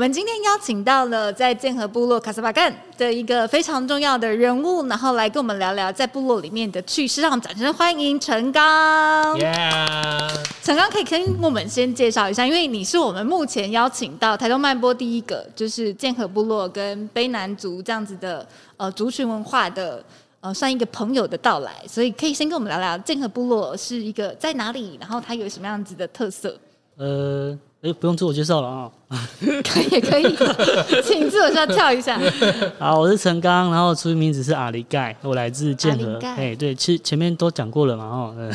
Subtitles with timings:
[0.00, 7.20] 们今天邀请到了在剑河部落卡斯巴干的一个非常重要的人物，然后来跟我们聊聊在部落里面的趣事。
[7.20, 9.38] 让我们掌声欢迎陈刚。
[9.38, 20.02] Yeah，陈刚可以跟我们先介绍一下，因为你是我们目前邀请到台东慢播第一个，就是剑河部落跟卑南族这样子的呃族群文化的
[20.40, 26.58] 呃算一个朋友的到来，所以可以先跟我们聊聊剑河部落是一个在哪里，然后它有什么样子的特色。
[26.96, 27.58] 呃。
[27.82, 28.90] 哎，不用自我介绍了啊！
[29.64, 30.36] 可以可以，
[31.02, 32.20] 请自我介绍跳一下。
[32.78, 36.18] 好，我是陈刚，然后出名字是阿里盖，我来自剑河。
[36.22, 38.52] 哎，对，其实前面都讲过了嘛，哦，嗯，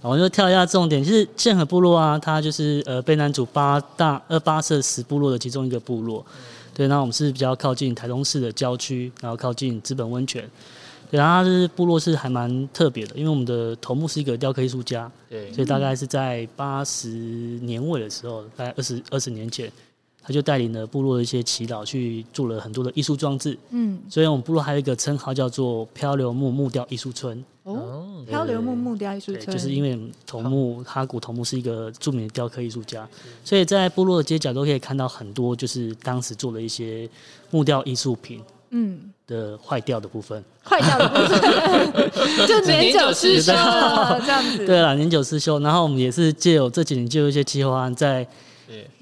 [0.00, 6.24] 我就跳一下重点，就是剑河部落啊，它就是呃卑南族八大二八社十部落的其中一个部落。
[6.72, 10.48] 对，那我们是比较靠近台东市的郊区，然后靠近资本温泉。
[11.10, 19.72] 对，然后它是部落是还蛮特别的，因为我们的头目是一个雕刻艺术家，对，所以大概是在八十年尾的时候，大概二十二十年前，
[20.22, 27.44] 他就带领了部落的一些耆老去做了很多的艺术装置，嗯，所以我们部落还有一个称号叫做漂流木木雕艺术村。
[27.64, 33.06] 哦，漂流木木雕艺术村，就是因为头目哈古头目是一个著名的雕刻艺术家，
[33.44, 37.06] 所以在部落的街角都可以看到很多就是当时做的一些
[37.50, 38.40] 木雕艺术品。
[38.70, 42.10] 嗯的坏掉的部分，坏掉的部分，
[42.48, 44.66] 就年久失修了这样子。
[44.66, 48.26] 对了，年久失修，然后我们也是借有这几年，借有一些计划，在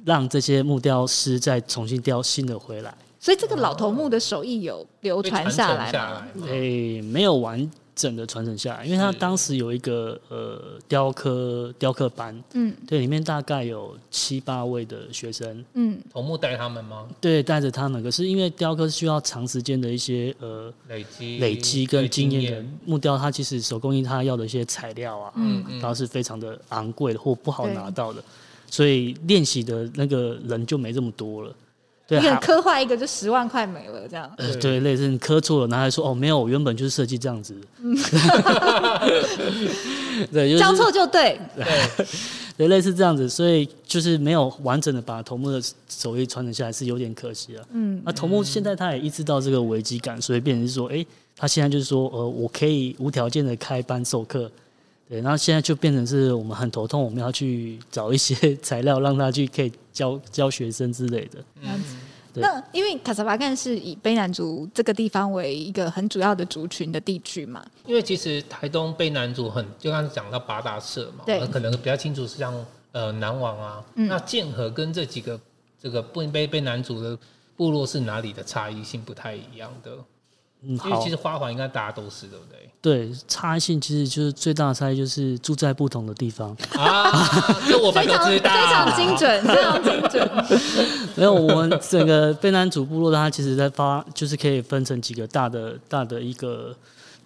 [0.04, 2.92] 让这些木雕师再重新雕新的回来。
[3.18, 6.26] 所以这个老头木的手艺有流传下来吗？
[6.48, 7.70] 诶，没有完。
[7.96, 17.08] 整的传承下来，因为他当时有一个呃雕刻雕刻班，嗯，对，里面大概有七八位的学生，嗯，头目带他们吗？
[17.22, 18.02] 对，带着他们。
[18.02, 28.22] 可是因为雕刻需要长时间的一些呃累积累积跟经验的木雕，它其实手工艺它要的一些材料啊，嗯，然后是非常的昂贵的或不好拿到的，
[28.70, 31.50] 所以练习的那个人就没这么多了。
[32.08, 34.30] 对，你刻坏一个就十万块没了，这样。
[34.38, 37.52] 呃，对，类似你刻错了，然后还说哦，没有，我原本就是设计这样子。
[37.82, 37.96] 嗯，
[40.32, 41.38] 对，就是、交错就对。
[42.56, 47.64] 对，类似这样子，所以就是没有完整的把头目的手艺传承下来，是有点可惜啊。
[47.72, 51.04] 嗯，那头目现在他也意识到这个危机感，所以变成是说，哎，
[51.36, 54.50] 他现在就是说，呃，我可以无条件的开班授课。
[55.08, 61.38] 对，然后现在就变成是我们很头痛，我们要去找一些 材料让他去可以教教学生之类的。
[61.60, 61.80] 嗯，
[62.34, 67.64] 那因为卡萨巴干是以卑南族这个地方为一个很主要的族群的地区嘛。
[67.86, 72.52] 因为其实台东卑南族很，就刚才讲到八大社嘛，对，可能比较清楚是像
[72.92, 75.40] 呃南王啊，嗯、那剑河跟这几个
[75.80, 77.16] 这个卑卑卑南族的
[77.56, 79.92] 部落是哪里的差异性不太一样的？
[80.66, 82.56] 嗯，因为其实花环应该大家都是对不对？
[82.82, 87.10] 对，差异性其实就是最大的差异就是住在不同的地方啊，
[87.66, 90.30] 这我们都知道，非常精准，非常精准。
[91.16, 96.76] 没有，我们整个卑南主部落，它其实在发，就是可以分成几个大的大的一个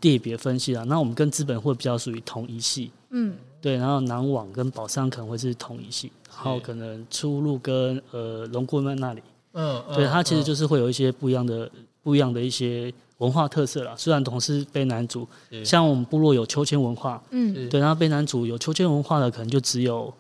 [0.01, 0.83] 地别分析啊。
[0.87, 3.77] 那我们跟资本会比较属于同一系，嗯，对。
[3.77, 11.71] 然后南网跟宝山可能会是同一系，然后可能出入跟呃龙姑们那里，嗯，对，它其实就是会有一些不一样的
[12.03, 12.91] 不一样的一些。
[13.21, 15.27] 文化特色啦，虽然同是卑南族，
[15.65, 20.13] 像我们部落有秋千文化，嗯，对，然后卑南族有秋千文化的可能就只有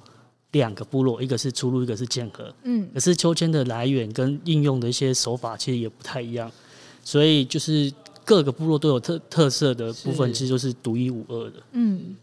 [0.53, 6.50] 两个部落，一个是出入，一个是剑河，嗯，可是秋千的来源跟应用的一些手法其实也不太一样，
[7.03, 7.93] 所以就是
[8.25, 12.16] 各个部落都有特特色的部分，其实就是独一无二的，嗯。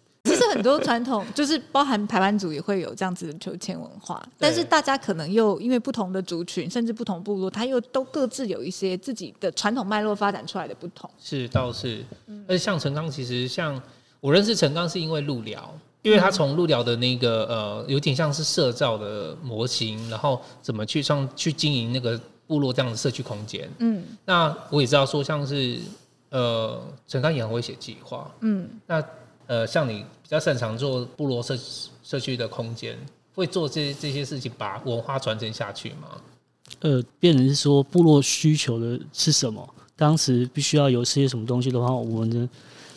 [0.52, 11.10] 很多传统 就是包含排湾族也会有这样子的秋千文化，但是大家可能又因为不同的族群，甚至不同部落，它又都各自有一些自己的传统脉络发展出来的不同。
[11.20, 12.04] 是倒是，
[12.48, 13.82] 而且像陈刚，其实像
[14.20, 23.70] 我认识陈刚是因为路聊，因为他从鹿寮的那个呃，有点像是社造的模型，然后怎么去上去经营那个部落这样的社区空间。
[23.80, 25.80] 嗯，那我也知道说像是
[26.30, 28.30] 呃，陈刚也很会写计划。
[28.42, 29.04] 嗯，那。
[29.48, 31.58] 呃，像你比较擅长做部落社
[32.04, 32.98] 社区的空间，
[33.34, 36.22] 会做这这些事情，把文化传承下去吗？
[36.82, 39.68] 呃，变成是说部落需求的是什么？
[39.96, 42.48] 当时必须要有些什么东西的话，我们的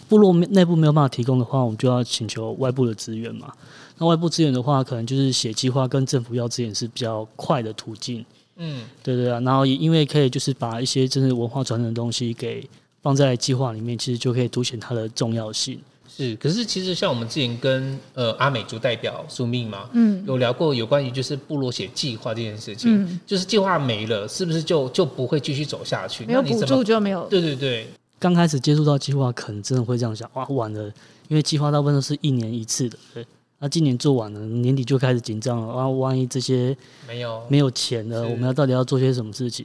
[0.08, 3.52] 部落内部没有办法提供的话，我们就要请求外部的资源嘛。
[3.96, 8.24] 那外部资源的话，可能就是写计划跟政府要资源是比较快的途径。
[8.56, 9.38] 嗯，对对啊。
[9.40, 12.68] 然后也因为可以就是把一些真正文化传承的东西给
[13.00, 15.80] 放在计划里面，其实就可以凸显它的重要性。
[16.20, 26.26] 是，可是其实像我们之前跟呃阿美族代表苏命嘛，嗯，有聊过有关于就是部落写计划这件事情，嗯，就是计划没了，是不是就就不会继续走下去？
[26.26, 27.26] 没有补助就没有。
[27.28, 27.86] 对对对，
[28.18, 30.92] 刚开始接触到计划，可能真的会这样想，哇，完了，
[31.28, 33.24] 因为计划大部分都是一年一次的，对，
[33.58, 36.76] 那今年做完了，年底就开始紧张了，啊，万一这些
[37.08, 39.64] 没有没有钱了，我们要到底要做些什么事情？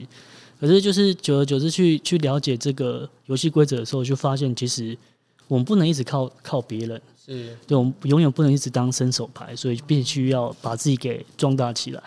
[0.58, 4.98] 可是就是久而久之去去了解这个游戏规则的时候，就发现其实。
[5.48, 12.02] 我们不能一直靠靠别人，是对，我们永远不能一直当伸手牌，所以必须要把自己给壮大起来。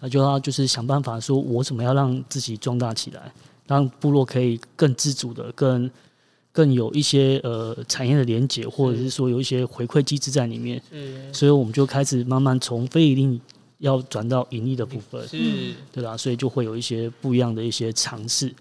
[0.00, 3.32] 那就要就是想办法说，我怎么样让自己壮大起来，
[3.66, 5.90] 让部落可以更自主的、更
[6.52, 10.80] 更有一些呃产业的连结，或者是说有一些回馈机制在里面。
[10.90, 13.40] 是，所以我们就开始慢慢从非盈利
[13.78, 16.14] 要转到盈利的部分，是，对吧？
[16.14, 18.54] 所以就会有一些不一样的一些尝试。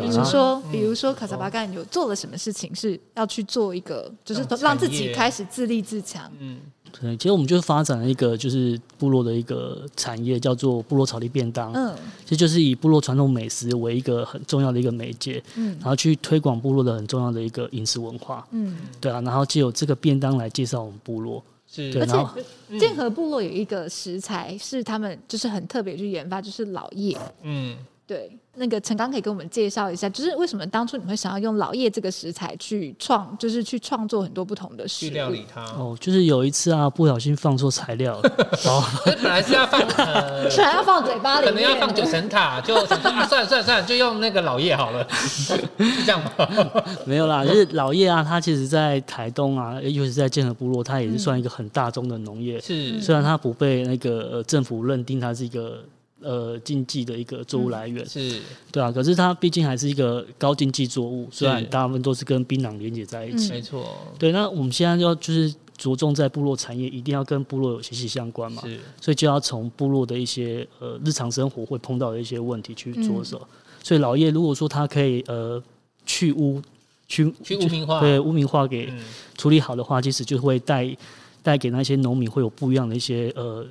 [0.00, 6.30] 比如说，比如说卡萨巴干有做了什么事情，是要去做一个，就是让自己开始自立自强。
[6.38, 6.58] 嗯，
[7.00, 11.72] 对，其实我们就是发展了一个，就是部落的一个产业，叫做部落草地便当。
[11.72, 11.94] 嗯，
[12.24, 18.46] 其实就是以部落传统美食为一个很重要的一个媒介，嗯，然后去推广部落的很重要的一个饮食文化。
[18.50, 21.42] 嗯，对啊，然后借由这个便当来介绍我们部落。
[21.72, 27.16] 是，而且剑河部落有一个食材是他们就是很特别去研发，就是老叶。
[27.42, 27.76] 嗯。
[28.10, 35.08] 对，那个陈刚可以跟我们介绍一下，就是为什么当初你会想要用老叶这个食材去创，就是去创作很多不同的食物。
[35.10, 35.62] 去料理它。
[35.78, 38.28] 哦，就是有一次啊，不小心放错材料了。
[38.66, 45.56] 哦， 本来是要放，呃，本来要放嘴巴里，可能要放九层塔，就想说啊，算了算了算了，就用那个老叶好了， 是
[46.04, 46.32] 这样吗？
[47.06, 52.60] 没有啦，就是老叶啊，它其实在台东啊，尤其是在建和部落，它也是算一个很大宗的农业。
[52.60, 55.84] 是、嗯，虽然它不被那个、呃、政府认定它是一个。
[56.22, 58.40] 呃，经济的一个作物来源、嗯、是，
[58.70, 63.96] 对啊，可是它毕竟还是一个高经济作物，虽然大部分都是跟槟榔连接在一起，没错。
[64.18, 73.38] 对，那我们现在要就是着重在部落产业，一定要跟部落有息息相关嘛，是，所以就要从部落的一些呃日常生活会碰到的一些问题去着手。
[73.40, 73.48] 嗯、
[73.82, 75.62] 所以老叶如果说他可以呃
[76.04, 76.60] 去污
[77.08, 78.92] 去去污名化，对污名化给
[79.38, 80.94] 处理好的话，其实就会带
[81.42, 83.66] 带给那些农民会有不一样的一些呃。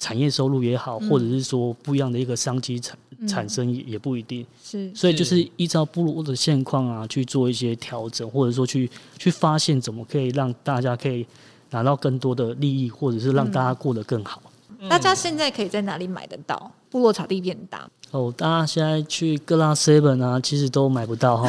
[0.00, 2.98] 产业收入也好，或者是说不一样的一个商机产
[3.28, 4.44] 产生也也不一定。
[4.64, 11.24] 是，所以就是依照部落的现况啊去做一些调整，或者说去去发现怎么可以让大家可以
[11.70, 14.42] 拿到更多的利益，或者是让大家过得更好。
[14.78, 16.72] 嗯、大家现在可以在哪里买得到？
[16.88, 17.88] 部落草地便当？
[18.12, 21.48] 哦，大家现在去各大 seven 啊，其实都买不到哈。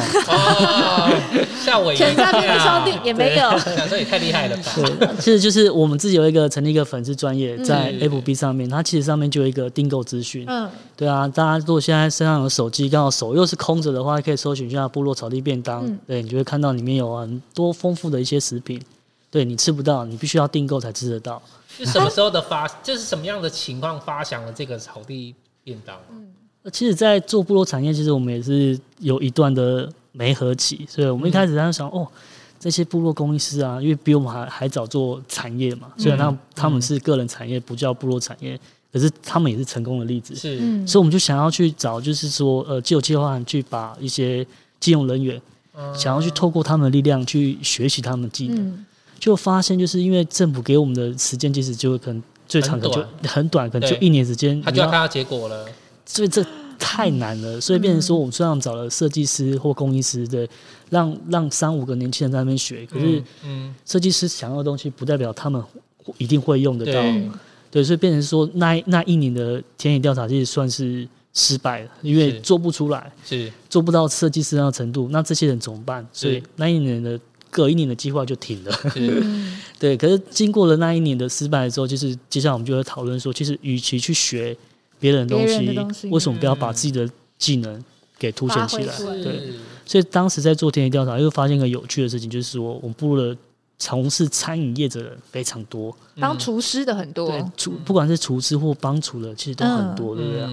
[1.64, 2.06] 吓我一跳！
[2.06, 3.58] 全家便利商店也没有。
[3.58, 4.62] 想说也太厉害了吧？
[5.00, 10.44] 对，其实就是我们自己有一个成立一个粉丝专业在 FB 上面，它其实上面就有一个订购资讯。
[10.46, 15.84] 嗯，对啊，大家如果现在身上有手机，刚好手又是空着的话，可以搜寻一下部落草地便当。
[15.84, 18.80] 嗯，对，你就会看到里面有很多丰富的一些食品。
[19.32, 21.42] 对，你吃不到，你必须要订购才吃得到。
[21.68, 22.68] 是什么时候的发？
[22.84, 25.96] 就是什么样的情况发想了这个草地便当？
[26.10, 26.28] 嗯。
[26.70, 32.06] 其实，在做部落产业，其实我们也是有一段的没合期，所以我们一开始在想，哦，
[32.60, 38.56] 这些部落工艺师啊，因为比我们还还早做产业嘛，虽然他他们是个人产业，不叫部落产业，
[38.92, 40.36] 可是他们也是成功的例子。
[40.36, 44.46] 是，所以我们就想要去找，就是说，呃，既有计划去把一些
[44.78, 45.42] 技用人员，
[45.92, 48.84] 想要去透过他们的力量去学习他们的技能，
[49.18, 55.66] 就发现就是因为政府给我们的时间，其实就可能最长的就很短，可能就一年时间，他就要看到结果了。
[56.04, 56.44] 所以这
[56.78, 60.48] 太难了，所以变成说，我们虽然找了设计师或工艺师，对，
[60.90, 65.62] 让让三五个年轻人在那边学，可是，嗯，设计师想要的东西，不代表他们
[66.18, 67.30] 一定会用得到，对，
[67.70, 76.04] 对，所以变成说，那那一年的田野调查其实算是失败了，因为做不出来，是做不到设计师那程度，那这些人怎么办？
[76.12, 77.18] 所以那一年的
[77.48, 78.76] 隔一年的计划就停了，
[79.78, 79.96] 对。
[79.96, 84.56] 可是经过了那一年的失败之后，就是接下来我们就会讨论说，其实与其去学。
[85.02, 87.06] 别人的东西，东西为什么不要把自己的
[87.36, 87.84] 技能
[88.18, 88.96] 给凸显起来？
[88.96, 89.52] 对，
[89.84, 93.36] 所以当时在做田野调查，又发现一个有趣的事情，就是说我们部落的
[93.78, 100.46] 从事餐饮业者的人非常多，当厨师的很多，对，厨不管是厨师或帮厨的，其实都很多，对不对？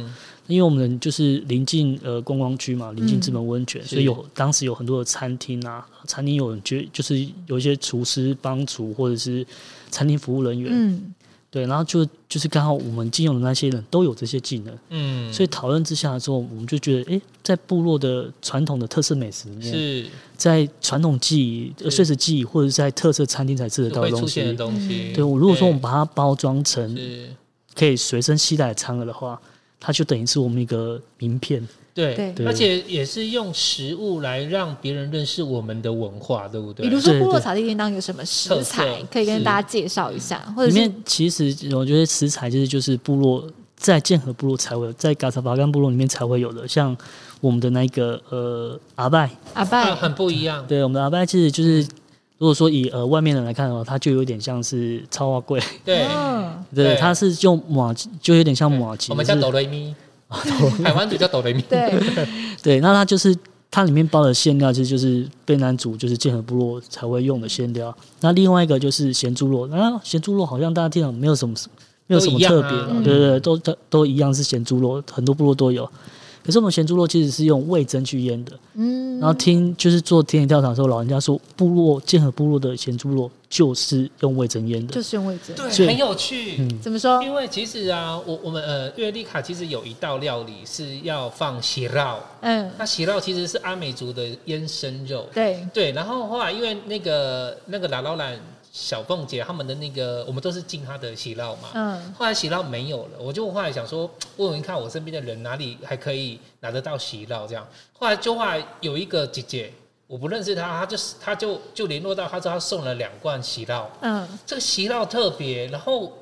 [0.48, 9.46] 因为我们就是临近呃观光区嘛，临近知本温泉，所以有当时有很多的餐厅啊，餐厅有人觉就是有一些厨师帮厨或者是
[9.92, 11.14] 餐厅服务人员，
[11.52, 20.06] 对，然后就就是刚好我们经由的那些人都有这些技能，嗯，所以讨论之下的时候，我们就觉得，哎，在部落的传统的特色美食里面，是
[20.38, 24.44] 在传统技艺、碎石技艺或者是在特色餐厅才吃得到的东西。
[24.44, 26.96] 的东西对，我如果说我们把它包装成
[27.74, 29.42] 可以随身携带的餐盒的话，
[29.80, 31.68] 它就等于是我们一个名片。
[31.92, 36.88] 对，对而且也是用食物来让别人认识我们的文化，对不对？
[36.88, 40.40] 比如说部落草地叮当有什么食材可以跟大家介绍一下？
[40.56, 43.46] 或者里面其实我觉得食材就是就是部落
[43.76, 46.96] 在剑河部落才会有，在嘎查巴干部落里面才会有的，像
[47.42, 50.66] 我们的那个呃阿拜阿拜很不一样。
[50.68, 51.86] 对，我们的阿拜其实就是
[52.40, 55.62] 如果说以呃外面人来看的话，它就有点像是超花贵。
[55.86, 56.08] 对，
[56.74, 59.12] 对，它是用马就有点像马吉。
[59.12, 59.94] 我们叫哆来咪。
[60.84, 61.62] 台湾就叫哆来咪。
[61.64, 61.94] 对
[62.64, 63.36] 对，那它就是
[63.70, 67.94] 它里面包的馅料，其实就是卑南族就是剑河部落才会用的馅料。
[68.22, 71.54] 那另外一个就是咸猪肉，那咸猪肉好像大家听到没有什么
[72.08, 75.90] 没有什么特别的，啊、对对对，都都都一样是咸猪肉，很多部落都有。
[76.44, 86.56] 可是我们咸猪肉其实是用味噌去腌的，嗯，然后听就是做田野调查的时候，老人家说部落剑河部落的咸猪肉就是用味噌腌的，就是用味噌，对，很有趣。
[86.60, 87.22] 嗯，怎么说？
[87.24, 95.92] 因为其实啊，我我们呃，月丽卡其实有一道料理是要放血酪，嗯，那血酪其实是阿美族的腌生肉，对对。
[95.92, 98.40] 然后后来因为那个那个姥姥兰。
[98.72, 101.70] 小凤姐他们的那个，我们都是进他的喜 lau 嘛。
[101.74, 102.14] 嗯。
[102.14, 107.68] 后来喜 lau 没有了，我就后来想说，问问看我身边的人哪里还可以拿得到喜 lau 这样。
[107.94, 109.74] 后来就后来有一个姐姐，
[110.06, 113.86] 我不认识她，她就是她就就联络到，她说她送了两罐喜 lau。
[114.02, 114.28] 嗯。
[114.46, 116.14] 这个喜 lau 特别，然后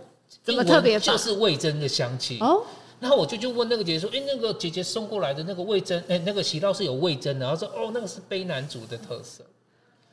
[0.43, 0.99] 怎么特别？
[0.99, 2.39] 就是味噌的香气。
[2.39, 2.63] 哦。
[2.99, 9.43] 然后我就就问那个姐姐说，哎，那个姐姐送过来的那个味噌，哎，那个喜 lau 是有味噌的，然后说，哦，那个是卑南族的特色。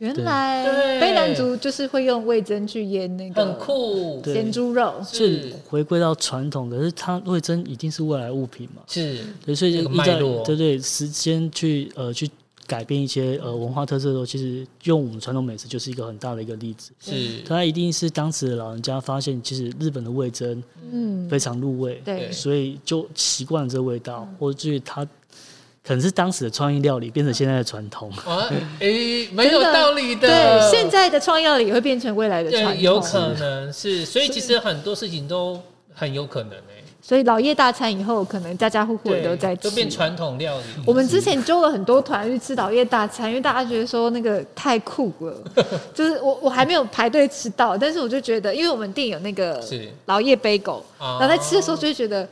[0.05, 4.23] 原来卑南族就是会用味噌去腌那个很酷。
[4.25, 5.51] 咸猪肉，是。
[5.67, 12.31] 回归到传统，可是它味噌一定是外来物品嘛，是，所以就依照对对时间去呃去
[12.67, 21.29] 改变一些呃文化特色的时候，其实用我们传统美食就是一个很大的一个例子，是，它一定是当时的老人家发现，其实日本的味噌嗯。
[21.31, 25.07] 非常入味，对，所以就习惯了这个味道，或者至于它。
[25.87, 28.49] 可能是当时的创意料理变成现在的传统啊？
[28.81, 30.27] 哎，没有道理的。
[30.27, 34.03] 对，现在的创意料理也会变成未来的传统，有可能是。
[34.07, 35.61] 所以其实很多事情都
[35.93, 36.83] 很有可能哎。
[37.03, 40.65] 所以老叶大餐以后，可能家家户户都在吃，都变传统料理。
[40.87, 45.37] 我们之前揪了很多团去吃老叶大餐，因为大家觉得说那个太酷了，
[45.93, 49.63] 就是我我还没有排队吃到，但是我就觉得，因为我们店有那个
[50.07, 52.27] 老叶杯狗，然后在吃的时候就会觉得。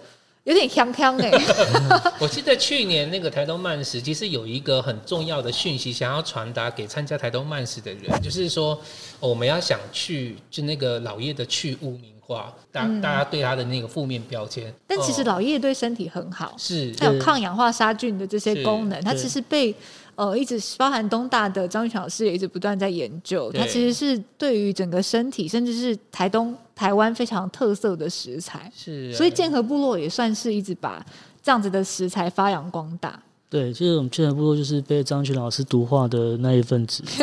[0.45, 1.31] 有点香香哎！
[2.19, 8.81] 我记得去年那个台东慢食，其实有一个很重要的讯息想要传达给参加台东慢食的人，就是说
[9.21, 14.75] 我们要想去就那个老叶的去污名化，大大家对他的那个负面标签。
[14.87, 19.75] 但其实老叶对身体很好，是它有抗氧化杀菌的这些功能，它其实被。
[20.15, 28.71] 呃，一直包含东大的张玉强老师也一直不断在研究，它其实是对于整个身体，甚至是台东、台湾非常特色的食材。
[28.75, 31.05] 是、啊，所以剑河部落也算是一直把
[31.43, 33.21] 这样子的食材发扬光大。
[33.53, 37.05] 对，其实我们俱乐部落就是被张群老师毒化的那一份子。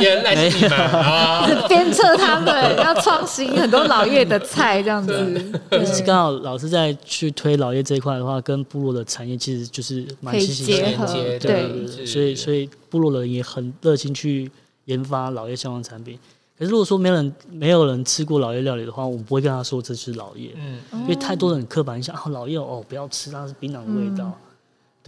[0.00, 1.46] 原来是你们啊！
[1.68, 5.52] 鞭策他们要创新很多老叶的菜，这样子。
[5.70, 11.38] 就是刚好老师在去推老叶这一块的话，跟部落的产业其实就是蛮息息相关的。
[11.38, 14.50] 对，所以所以部落人也很热心去
[14.86, 16.18] 研发老叶相关产品。
[16.58, 20.52] 可是如果说没有人没有人吃过老叶料理的话，我们不会跟他说这是老叶。
[20.56, 24.32] 嗯，因为太多人刻板印象啊，老叶哦不要吃，它是槟榔的味道。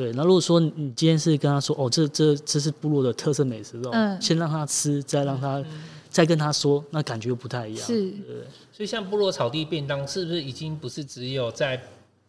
[0.03, 5.63] 对，那如果说你今天是跟他说，哦，这这这是部落的特色美食肉，嗯，先让他吃，再让他，
[6.11, 7.87] 再跟他说，那感觉又不太一样。
[7.87, 8.37] 是，对。
[8.73, 11.81] 所以像部落草地便当，是不是已经不是只有在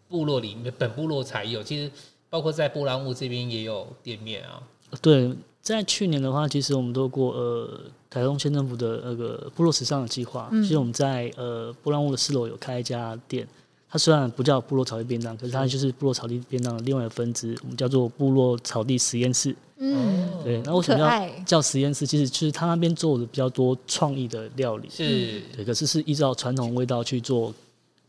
[0.08, 1.64] 部落里面本部落才有？
[1.64, 1.90] 其实
[2.30, 4.62] 包括在波兰屋这边也有店面啊。
[5.02, 13.48] 对，在去年的话，其实我们都过呃台东县政府的那个部落时尚的计划，嗯，其实我们在呃布拉乌的四楼有开一家店。
[13.94, 19.56] 它虽然不叫部落草地便当，可是它就是部落草地便当的另外一个分支，我们叫做部落草地实验室。
[19.78, 20.60] 嗯，对。
[20.66, 22.08] 那为什么要叫实验室？
[22.08, 24.90] 其实就是他那边做的比较多创意的料理。
[24.90, 25.40] 是。
[25.56, 27.54] 对，可是是依照传统味道去做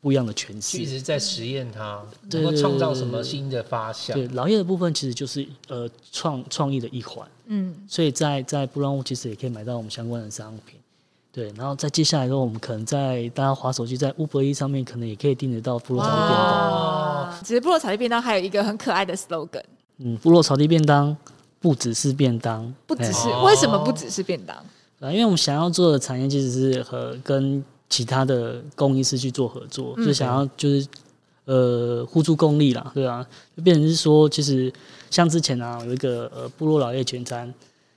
[0.00, 0.78] 不一样的诠释。
[0.78, 4.16] 一直在实验它，能够创造什么新的发想。
[4.16, 7.28] 对，老叶的部分其实就是呃创创意的一环。
[7.48, 7.74] 嗯。
[7.86, 10.80] 所以在在布朗屋其实也可以买到我们相关的商品。
[11.34, 17.34] 对，然后再接下来的话，我们可能在大家滑手机，在 Uber Eats 上面，可能也可以订得到部落草地便当。
[17.42, 19.64] 其实部落草地便当还有一个很可爱的 slogan。
[19.98, 21.16] 嗯，部落草地便当
[21.58, 24.56] 不只是便当，不只是，为什么不只是便当？
[25.00, 30.86] 啊，因为我们想要做的产业其实是和跟其他的供应师去做合作，就想要就是
[31.46, 33.26] 呃互助共利啦，对啊，
[33.56, 34.72] 就变成是说，其实
[35.10, 37.52] 像之前啊有一个呃部落老爷全餐。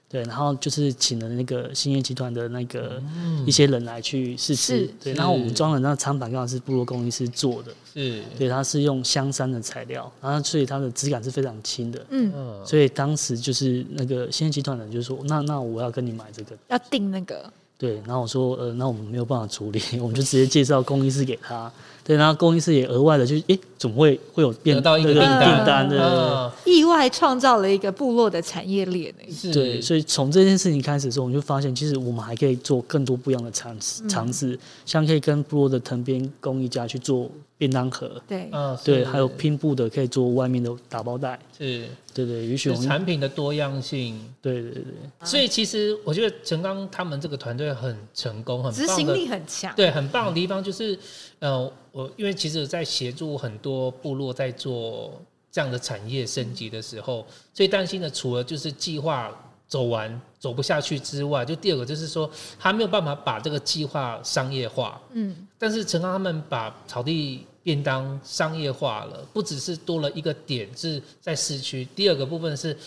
[0.09, 3.01] 对，然后就是请了那个兴业集团的那个
[3.45, 12.31] 一些人来去试吃，对，然后我们装的那个餐盘刚好是部落工艺师做的，是，对，它是用香山的材料，然后所以它的质感是非常轻的，嗯，
[12.65, 21.69] 所以当时就是那个兴业集团的人就说，那那我要跟你买这个，要订那个，对，然后我说，呃，那我们没有办法处理， 我们就直接介绍工艺师给他。
[22.03, 25.55] 对，然后工艺师也额外的就，诶，怎么会会有变到一个订单？
[25.55, 29.13] 订单的意外创造了一个部落的产业链。
[29.31, 37.29] 是对，所以从这件事情开始的时候，我们就发现，其实我们还可以做更多不一样的尝试，尝试、嗯、像可以跟部落的藤编工艺家去做。
[37.59, 44.83] 便当盒，对，嗯，对，还有拼布的，可以做外面的打包袋，是，对对，允许产品的多样性，对对对。
[45.23, 50.95] 所以其实我觉得陈刚他们这个团队很成功，很执行力很强，对，很棒的地方就是，
[51.39, 53.66] 呃，我因为其实，在协助很多
[54.01, 55.19] 部落在做
[55.51, 59.31] 这样的产业升级的时候，最担心的除了就是计划
[59.67, 65.47] 走完走不下去之外，就第二个就是说，他没有办法把这个计划商业化，嗯。
[65.57, 72.77] 但是陈刚他们把草地便当商业化了，不只是多了一个点是在市区，第二个部分是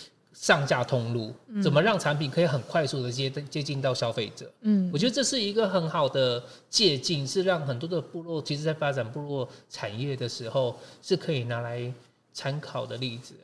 [0.41, 4.51] 上架通路，怎么让产品可以很快速的接接近到消费者？
[4.63, 11.93] 嗯，我觉得这是一个很好的借镜，是让很多的部落其实在发展部落产业的时候是可以拿来
[12.33, 13.35] 参考的例子。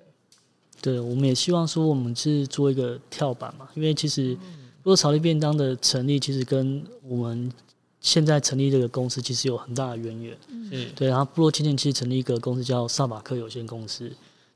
[0.80, 4.34] 对，我们也希望说我们是做一个跳板嘛，因为其实
[4.82, 7.52] 部落草地便当的成立，其实跟我们。
[7.98, 14.08] 现在成立这个公司其实有很大的渊源，嗯，对，然后部落青年其实成立一个公司叫萨马克有限公司，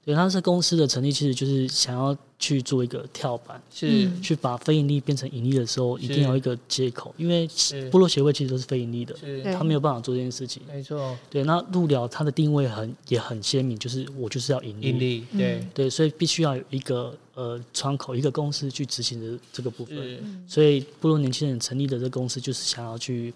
[0.02, 4.08] 对，它是公司的成立其实就是想要去做一个跳板，是。
[4.22, 7.46] 去把非盈利变成盈利的时候，一定要一个接口，因为
[7.90, 9.14] 部落协会其实都是非盈利的，
[9.54, 15.66] 他没有办法做这件事情，没错，对，那鹿寮它的定位很也很鲜明，就是我就是要盈利，盈利，对。
[15.74, 23.34] 对，所以必须要有一个呃窗口，一个公司去执行的这个部分，所以部落年轻人成立的这个公司就是想要去。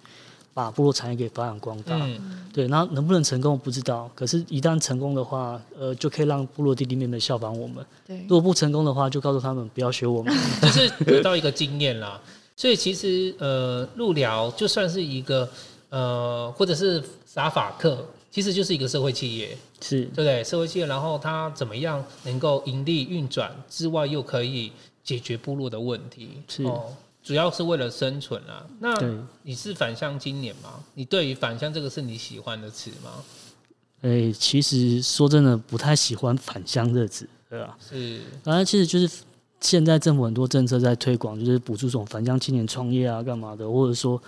[0.54, 7.84] 把部落产业给发扬光大，嗯、对，然后能不能成功我不知道，可是，一旦成功的话，呃，就可以让部落弟弟妹妹效仿我们。
[8.06, 12.20] 对，如果不成功的话，就告诉他们不要学我们， 就是得到一个经验啦。
[12.56, 15.48] 所以其实，呃，鹿寮就算是一个，
[15.90, 20.44] 呃，或者是撒法克，其实就是一个社会企业，是对不对？
[20.44, 24.70] 社会企业，然后它怎么样能够盈利运转之外，又可以
[25.02, 26.62] 解决部落的问题，是。
[26.62, 26.84] 哦
[27.24, 28.64] 主要是为了生存啊。
[28.78, 28.94] 那
[29.42, 30.84] 你是返乡青年吗？
[30.94, 33.24] 你对于返乡这个是你喜欢的词吗？
[34.02, 37.74] 哎、欸，其实说真的，不太喜欢返乡这词，对吧？
[37.80, 39.22] 是，反正其实就是
[39.60, 44.22] 现在政府很多政策在推广，就是补助这种返乡青年创业啊，干嘛的，或者说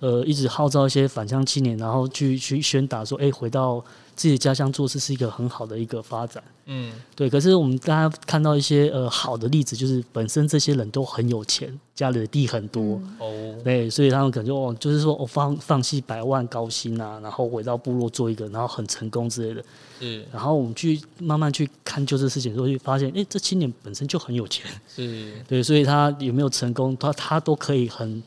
[0.00, 3.84] 呃，一直号召一些返乡青年，然后去去宣达说，哎、欸，回到。
[4.16, 7.28] 自己的家乡做事是一个很好的一个发展，嗯，对。
[7.28, 19.64] 可是我们大家看到一些呃好的例子，就是本身这些人都很有钱，家里的地很多，哦、嗯，对，所以他们可能就哦，就是说我、哦、放放弃百万高薪啊，然后回到部落做一个，然后很成功之类的，
[19.98, 20.24] 嗯。
[20.32, 28.22] 然后我们去慢慢去看就这事情的时候，就发现，哎，这青年本身就很有钱，是，对，所以他有没有成功，他他都可以很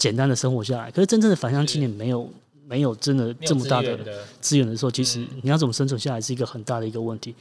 [0.00, 0.90] 简单的生活下来。
[0.90, 2.28] 可是真正的返乡青年没有。
[2.70, 3.98] 没有真的这么大的
[4.40, 7.34] 资源的时候，其实你要怎么生存下来是一个很大的一个问题。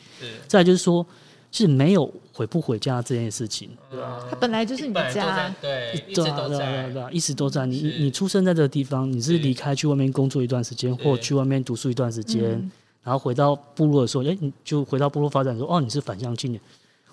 [0.47, 1.05] 再就是说，
[1.51, 4.25] 是没有回不回家这件事情，对吧？
[4.27, 7.67] 它本来就是你的家，对，一直都在，对，一直都在。
[7.67, 12.43] 你你出生在这个地方，你是离开去外面工作一段时间，或去外面读书一段时间，
[13.03, 16.59] 然后回到部落的时候，哎，你就回到部落发展说，哦，你是返乡青年。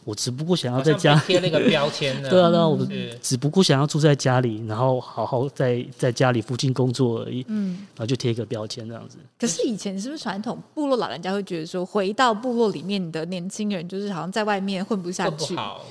[0.07, 2.79] 我只不过想要在家贴那个标签， 对啊，对啊，我
[3.21, 9.19] 只不过想要住在家里，然后好好在在家里附近工作而已，嗯，然后就贴一个标签这样子。
[9.37, 15.57] 可是以前是不是传统部落老人家会觉得说，回到部落里面的年轻人就是好像在外面混不下去？
[15.57, 15.85] 好，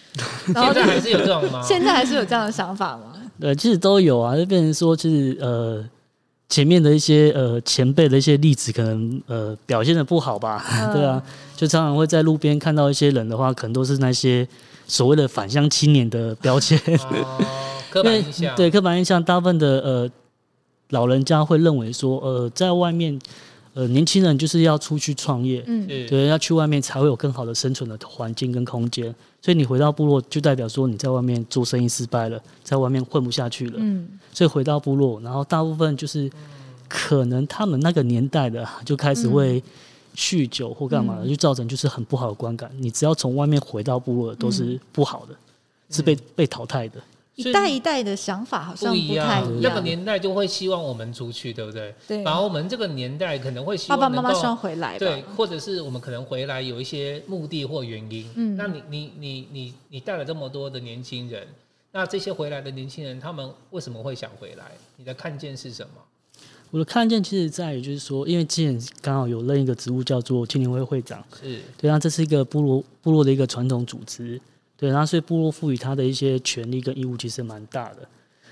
[0.54, 1.62] 然后现在还是有这种吗？
[1.62, 3.14] 现在还是有这样的想法吗？
[3.40, 5.82] 对，其实都有啊，就变成说，其实呃。
[6.52, 11.22] 前面的一些呃前辈的一些例子，可能呃表现的不好吧，嗯、 对啊，
[11.56, 14.46] 就常常会在路边看到一些人的话，可能都是那些
[14.86, 17.42] 所谓的返乡青年的标签，哦、
[17.88, 20.10] 刻板印象，对刻板印象，大部分的呃
[20.90, 23.18] 老人家会认为说，呃在外面。
[23.74, 29.14] 呃，年轻人就是要出去创业，嗯，对，要去外面才会有更好的生存的环境跟空间。
[29.40, 34.06] 所以你回到部落，就代表说你在外面做生意失败了，在外面混不下去了，嗯。
[34.32, 36.30] 所以回到部落，然后大部分就是
[36.86, 39.62] 可能他们那个年代的就开始会
[40.14, 42.70] 酗酒或干嘛的，就造成就是很不好的观感。
[42.78, 45.34] 你只要从外面回到部落，都是不好的，
[45.88, 47.00] 是被被淘汰的。
[47.34, 49.60] 一代一代的想法好像不一太一样。
[49.62, 51.94] 那个年代就会希望我们出去，对不对？
[52.06, 52.22] 对。
[52.22, 58.28] 然后我们这个年代可能会希望爸爸妈妈希望回来，对，或者是我们可能回来有一些目的或原因。
[58.34, 58.56] 嗯。
[58.56, 61.46] 那你你你你你带了这么多的年轻人，
[61.90, 64.72] 那这些回来的年轻人，他们为什么会想回来？
[64.96, 66.02] 你的看见是什么？
[66.70, 74.40] 我的看见其实在于，就是说，因为之前刚好有任一个职务叫做青年会会长，是对啊，这是一个部落部落的一个传统组织。
[74.82, 77.98] 对，然后所以部落赋予他的一些权利跟义务其实蛮大的，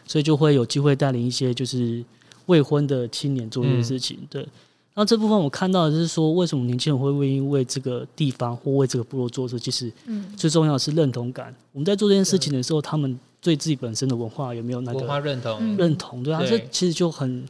[0.07, 2.05] 所以就会有机会带领一些就是
[2.47, 4.17] 未婚的青年做这件事情。
[4.21, 9.59] 嗯、对，然后这部分我看到的就是说，为什么年轻人会愿意为这个地方或为这个部落做事？
[9.59, 11.53] 其实，嗯最重要的是认同感。
[11.73, 15.77] 我们在做这件事情的时候，他们对自己本身的文化有没有那个文化认同？
[15.77, 17.45] 认同，对啊，这其实就很，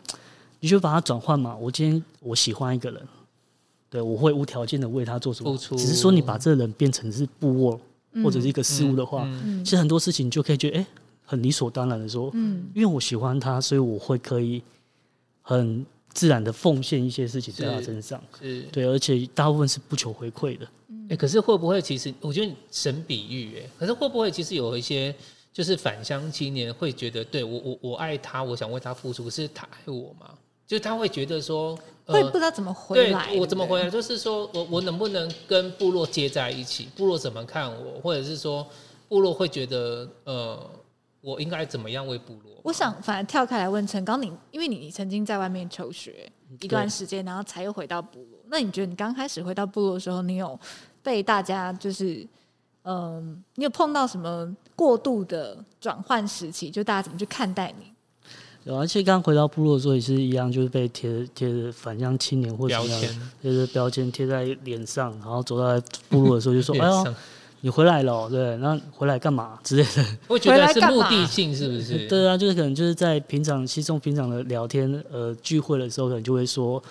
[0.61, 1.55] 你就把它转换嘛。
[1.55, 3.03] 我今天我喜欢一个人，
[3.91, 7.79] 对我会无条件的为他做什么，只是说你把这个人变成是部落。
[8.23, 10.87] 或者是一个事物的话，嗯嗯、其实很多事情就可以觉得哎、欸，
[11.25, 14.63] 很理所当然的说，嗯，因为我喜欢他，所以我会可以
[15.43, 20.67] 很自然的奉献一些事情在他身上，是对，而且大部分是不求回馈的。
[21.05, 25.15] 哎、欸，可是会不会其实我觉得神比喻哎，可是会不会其实有一些
[25.53, 30.31] 就是返乡青年会觉得，对我我我爱他，我想为他付出，可是他爱我吗？
[30.67, 31.79] 就是他会觉得说。
[32.13, 33.89] 会不知道怎么回来，对，我怎么回来？
[33.89, 36.89] 就是说我我能不能跟部落接在一起？
[36.97, 38.01] 部落怎么看我？
[38.01, 38.67] 或者是说
[39.09, 40.71] 部落会觉得呃，
[41.21, 42.61] 我应该怎么样为部落？
[42.63, 48.39] 我想反而跳开来问陈刚，你因为你曾经在外面求学一段时间，然后才又回到部落。
[48.49, 50.59] 那你觉得你刚开始回到部落的时候，你有
[51.03, 52.27] 被大家就是
[52.83, 53.23] 嗯、呃，
[53.55, 56.71] 你有碰到什么过度的转换时期？
[56.71, 57.93] 就大家怎么去看待你？
[58.65, 62.77] 有，而且刚回到部落的时候也是一样，就是被贴贴着返乡青年或者
[63.43, 67.15] 是标签贴在脸上，然后走到部落的时候就说：“哎呦，
[67.63, 70.05] 你回来了，对，那回来干嘛之类的？
[70.29, 72.07] ”我觉得是目的性是不是？
[72.09, 76.83] 对啊，就是可能就是在平常稀松平常的聊天呃聚会的时候，可能就会说：“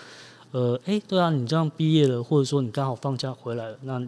[0.51, 4.01] 呃，哎、欸，对啊，你这样毕业了，或者说你刚好放假回来了，那。”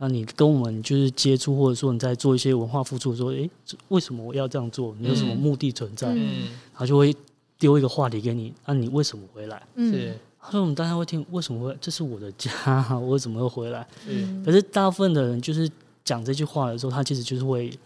[0.00, 3.50] 那你跟我们就是接触，或者说你在做一些文化付出，说，哎，
[3.88, 4.94] 为什么我要这样做？
[5.00, 6.08] 你有什么目的存在？
[6.14, 7.14] 嗯，他就会
[7.58, 9.60] 丢一个话题给你，那、啊、你为什么回来？
[9.74, 11.76] 嗯，他说我们大家会听，为什么会？
[11.80, 12.50] 这是我的家，
[12.94, 13.84] 我为什么会回来？
[14.06, 15.68] 嗯，可是大部分的人就是
[16.04, 17.76] 讲这句话的时候，他其实就是会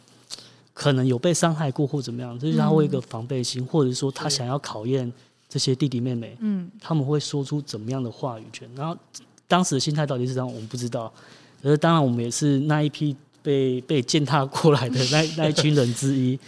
[0.75, 5.11] 可能有被伤害过或怎么样，就是他会一个防备心，或者说他想要考验
[5.49, 8.69] 这些弟弟妹妹，嗯，他们会说出怎么样的话语权？
[8.77, 8.95] 然后
[9.49, 11.11] 当时的心态到底是这样，我们不知道。
[11.63, 16.39] 可是当然，我们也是那一批被被践踏过来的 那那一群人之一。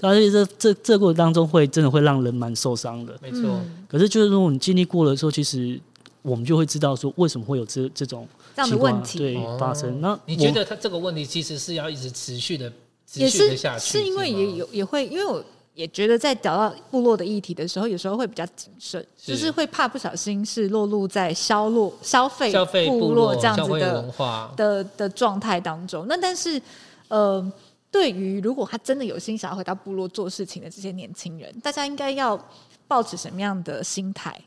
[0.00, 3.16] 而且这这这过程当中，会真的会让人蛮受伤的。
[3.22, 3.60] 没错。
[3.88, 5.80] 可是就是如果你经历过了之后，其实
[6.22, 10.00] 我们就会知道说，为什么会有这这种这样的问题对发生。
[10.00, 12.72] 那你觉得他这个问题其实是要一直持续的，
[13.06, 15.44] 持续的下去，是因为也有也会因为我。
[15.74, 22.52] 也觉得在聊到部落的议题的时候，有时候会比较谨慎，是就是会怕不小心是落入在消落消费
[22.86, 26.04] 部落这样子的的的状态当中。
[26.06, 26.60] 那但是，
[27.08, 27.52] 呃，
[27.90, 32.38] 对于如果他真的有心想要回到部落做事情的这些年轻人，大家应该要
[32.86, 34.38] 抱持什么样的心态？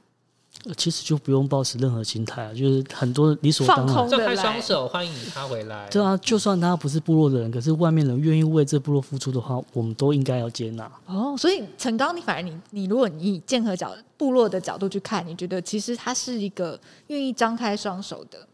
[0.76, 5.88] 其实就不用抱持任何心态啊，就是很多理所当然，放张开双手欢迎他回来。
[5.90, 10.92] 对啊，就算他不是部落的人，可是外面人愿意为这部落付出的话，我们都应该要接纳。
[11.06, 18.48] 哦，所以陈刚，你反而你你，如果你以剑和角部落的角度去看，你觉得其实他是一个愿意张开双手的，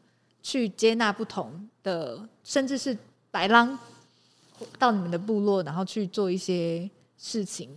[0.44, 1.50] 去接纳不同
[1.82, 2.98] 的，甚至是
[3.30, 3.80] 白狼
[4.78, 7.70] 到你们的部落，然后去做一些事情。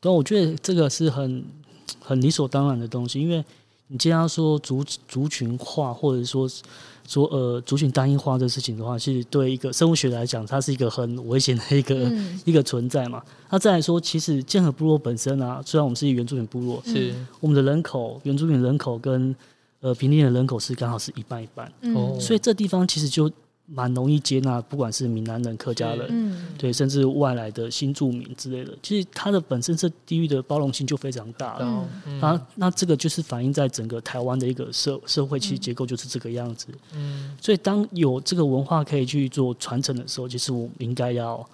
[0.00, 1.44] 对，我觉得这个是很
[2.00, 3.44] 很理所当然的东西，因为。
[3.92, 6.48] 你既然要说族族群化，或者说
[7.06, 13.22] 说呃族群单一化这事情的话，其实对一个生物学来讲，它是一个很危险的一个、嗯、一个存在嘛。
[13.50, 19.36] 那再来说，其实剑河部落本身啊，虽然我们是一个原住民部落，是我们的人口原住民人口跟
[19.80, 23.30] 呃平地的人口是刚好是一半一半，嗯、所以这地方其实就。
[23.66, 31.88] 蛮容易接纳，不管是闽南人、客家人，嗯、对，甚至外来的新住民之类的，其实它的本身这地域的包容性就非常大了。
[32.06, 36.66] 嗯、那那这个就是反映在整个台湾的一个社社会其实结构就是这个样子。
[36.94, 41.48] 嗯，所以当有这个文化可以去做传承的时候，其实我们应该要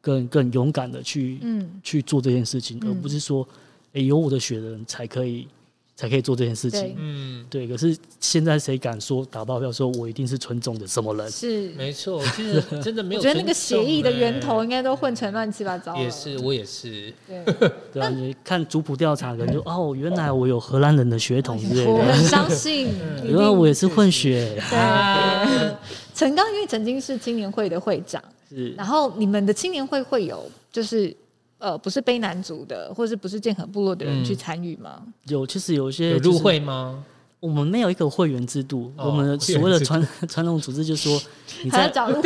[0.00, 3.42] 更更勇敢的去、嗯、去做这件事情，而不是说，
[3.88, 5.48] 哎、欸，有我的血的人才可以。
[5.96, 7.66] 才可以做这件事情，嗯，对。
[7.66, 11.30] 可是现在谁敢说打包票说我一定是纯种的什么人？
[11.30, 13.18] 是，没错， 其实真的没有。
[13.18, 15.96] 我觉得那个协议的源头应该都混成乱七八糟。
[15.96, 17.10] 也是，我也是。
[17.26, 17.42] 对，
[17.94, 21.90] 对啊，你看族谱调查，可能就哦，原来我有荷兰人的血统之类的。
[21.90, 22.88] 我很相信，
[23.24, 24.62] 原来我也是混血。
[24.68, 25.74] 对，
[26.14, 28.70] 陈刚因为曾经是青年会的会长，是。
[28.72, 31.14] 然后你们的青年会会有就是
[31.58, 35.02] 呃不是卑南族的，或是不是剑河部落的人去参与吗？
[35.28, 37.02] 有，其实有一些有入会吗？
[37.38, 41.20] 我们没有一个会员制度，我们所谓的传 传统组织就是说，
[41.62, 42.20] 你在找入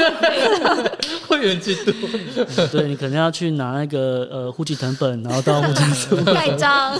[1.26, 1.92] 会员制度，
[2.72, 6.98] 对，你可能要去拿那个呃户籍成本，然后到户籍处盖章。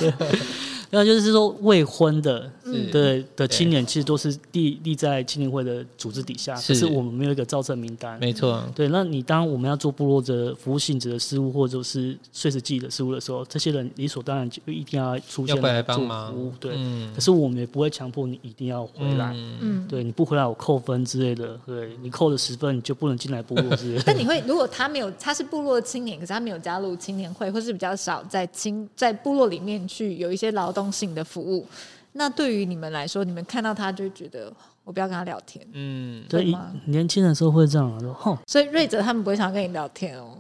[0.91, 2.51] 那就是说，未婚的
[2.91, 8.19] 对的青年，其实都是立立在青年会的组织底下，可是我们没有一个造册名单。
[8.19, 8.89] 没错，对。
[8.89, 16.53] 那你当我们要做部落的服务性质的事务，或者是岁时祭的事务的时候，这些人理所当然就一定要出现来帮忙做服务。
[16.59, 16.73] 对。
[17.15, 19.33] 可是我们也不会强迫你一定要回来。
[19.61, 19.87] 嗯。
[19.89, 21.59] 对，你不回来，我扣分之类的。
[21.65, 24.03] 对，你扣了十分，你就不能进来部落之类的。
[24.07, 31.67] 但你会，如果他没有，他是部落青年，可是他没有加入青年会，或是比较少在青在部落里面去有一些劳动性的服务，
[32.13, 34.53] 那对于你们来说，你们看到他就觉得
[34.85, 36.71] 我不要跟他聊天，嗯，对吗？
[36.87, 40.37] 年轻的时候会这样说，吼，所以瑞哲他们不会想跟你聊天哦。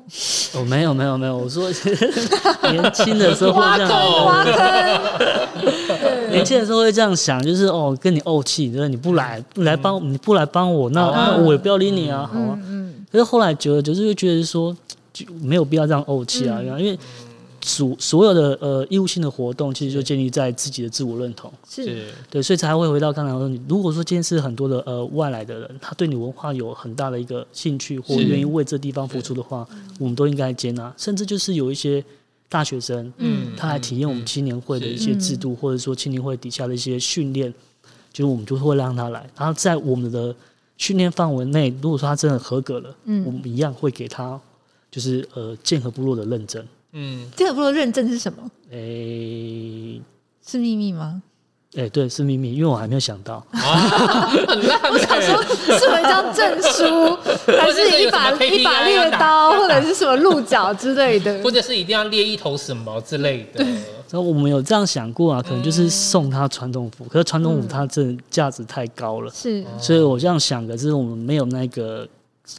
[0.55, 1.70] 哦，没有没有没有，我说
[2.70, 3.90] 年轻的时候会这样，
[4.26, 4.53] 挖坑，
[5.64, 12.59] 对 年轻的时候会这样想，就是哦，跟你怄气，就是你不来不来帮你不来帮我，那那我也不要理你啊，好啊。
[12.64, 14.76] 嗯，可是后来久了久之就觉得说，
[15.12, 16.98] 就没有必要这样怄气啊，因为。
[17.62, 22.07] 所所有的呃义务性的活动，其实就建立在自己的自我认同，是。
[22.31, 29.66] 对，所以才会回到刚才说，你如果说今天是很多的呃外来的人，他对你文化有很大的一个兴趣，或愿意为这地方付出的话，
[29.99, 30.92] 我们都应该接纳。
[30.96, 32.05] 甚至就是有一些
[32.49, 37.53] 大学生，嗯，他来体验我们青年会的一些制度，或者说青年会底下的一些训练，
[38.12, 40.35] 就是我们就会让他来，然后在我们的
[40.79, 44.40] 训练范围内，如果说他真的合格了，嗯，我们一样会给他
[44.90, 46.64] 就是呃剑河部落的认证。
[46.92, 48.38] 嗯，这个部落认证是什么？
[48.70, 50.03] 诶、欸，
[50.46, 51.22] 是秘密吗？
[51.76, 53.35] 哎、欸，对，是秘密，因为我还没有想到。
[53.53, 55.40] 啊、我想说，
[55.79, 63.64] 是有一张证书， 还是一把一把猎刀，或者是什么鹿角之类的， 或者是一定要猎一头什么之类的。
[64.11, 72.09] 然后我们有这样想过啊，可能就是送他传统服，嗯、可是传统服它这价值太高了，是，所以我这样想的，是我们没有那个。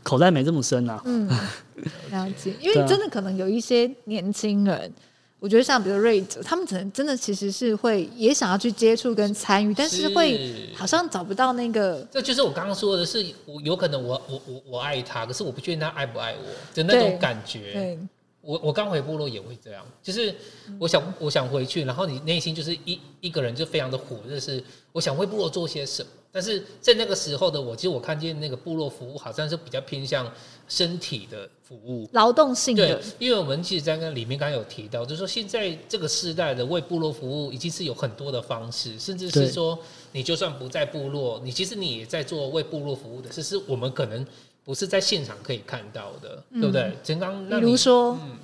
[0.04, 1.02] 口袋没这么深啊。
[1.06, 1.28] 嗯，
[2.12, 2.54] 了解。
[2.60, 4.94] 因为真的可能有一些年轻人，
[5.40, 12.06] 我觉得像比如瑞哲，他们可能真的其实是会也想要去接触跟参与，但是会好像找不到那个。
[12.12, 17.74] 这就是我刚刚说的是，我有可能我我我我爱他，可是我不确定他爱不爱我的那种感觉。
[17.74, 18.00] 对。
[18.42, 20.34] 我我刚回部落也会这样，就是
[20.80, 26.10] 我想我想回去，然后你内心就是一一个人就非常的火，就是我想为部落做些什么。
[26.34, 30.32] 但是在那个时候的我，其实我看见那个部落服务好像是比较偏向
[30.66, 32.88] 身体的服务，劳动性的。
[32.88, 39.78] 对，因为我们其实在那里面刚刚有提到，就是说现在这个时代的为部落服务已经是有很多的方式，甚至是说
[40.14, 44.26] 你就算不在部落，你其实你也在做为部落服务的只，是我们可能。
[44.64, 46.98] 不是在现场可以看到的，嗯、对不对？
[47.04, 48.38] 陈刚，比如说，嗯，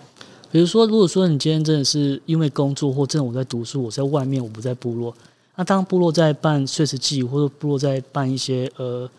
[0.51, 5.15] 比如说，如果说你今天真的是因为工作或真的我在读书，我在外面，我不在部落，
[5.55, 9.09] 那当部落在办碎石祭，或者部落在办一些呃。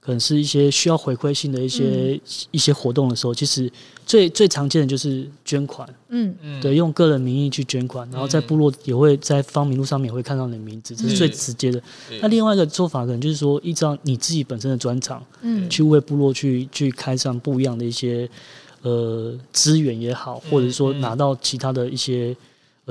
[0.00, 3.70] 可能是一些需要回馈性的一些、嗯、一些活动的时候，其实
[4.06, 6.34] 最最常见的就是捐款，嗯。
[6.40, 11.78] 嗯，对，用个人名义去捐款，然后在部落也会在方名录上面也会看到你的名字，这是最直接的。
[12.10, 18.26] 嗯、那另外一个做法可能就是说，依照你自己本身的专长，嗯，去为部落去去开上不一样的一些
[18.80, 22.34] 呃资源也好，或者说拿到其他的一些。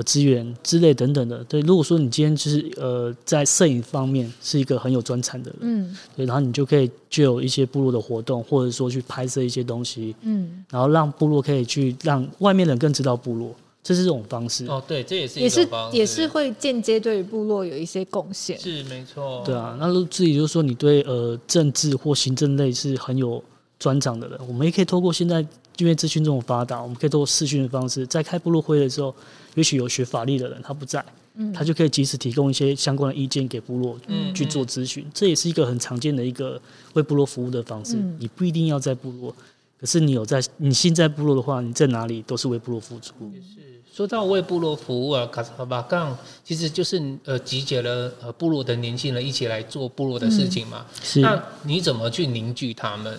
[0.02, 1.60] 资源之类等等的，对。
[1.62, 14.66] 如果说你今天就是呃，在摄影方面是一个很有专长的人，嗯，对，然后你就可以就有一些部落的活动，或者说去拍摄一些东西，嗯，然后让部落可以去让外面人更知道部落，这是这种方式。
[14.66, 19.42] 哦，对，这也是一种方式，也是也是会间接对部落有一些贡献，是没错。
[19.44, 23.42] 对啊，那如果自己就是说你对呃政治或行政类是很有
[23.80, 25.44] 专长的人，我们也可以透过现在
[25.78, 29.12] 因为资讯这种发达，我们可以透过视讯的方式，在开部落会的时候。
[29.56, 33.98] 也许有学法律的人他不在，嗯，他就可以及时提供一些相关的意见给部落
[34.32, 36.58] 去做咨询，嗯，这也是一个很常见的一个
[36.92, 37.96] 为部落服务的方式。
[37.96, 39.34] 嗯，你不一定要在部落，
[39.76, 43.12] 可是你有在，你现在部落的话，你在哪里都是为部落付出。
[43.42, 43.60] 是
[43.92, 50.86] 说到为部落服务啊，卡萨巴杠其实就是呃集结了呃部落的年轻人一起来做部落的事情嘛。
[50.88, 51.20] 嗯，是。
[51.20, 53.18] 那你怎么去凝聚他们？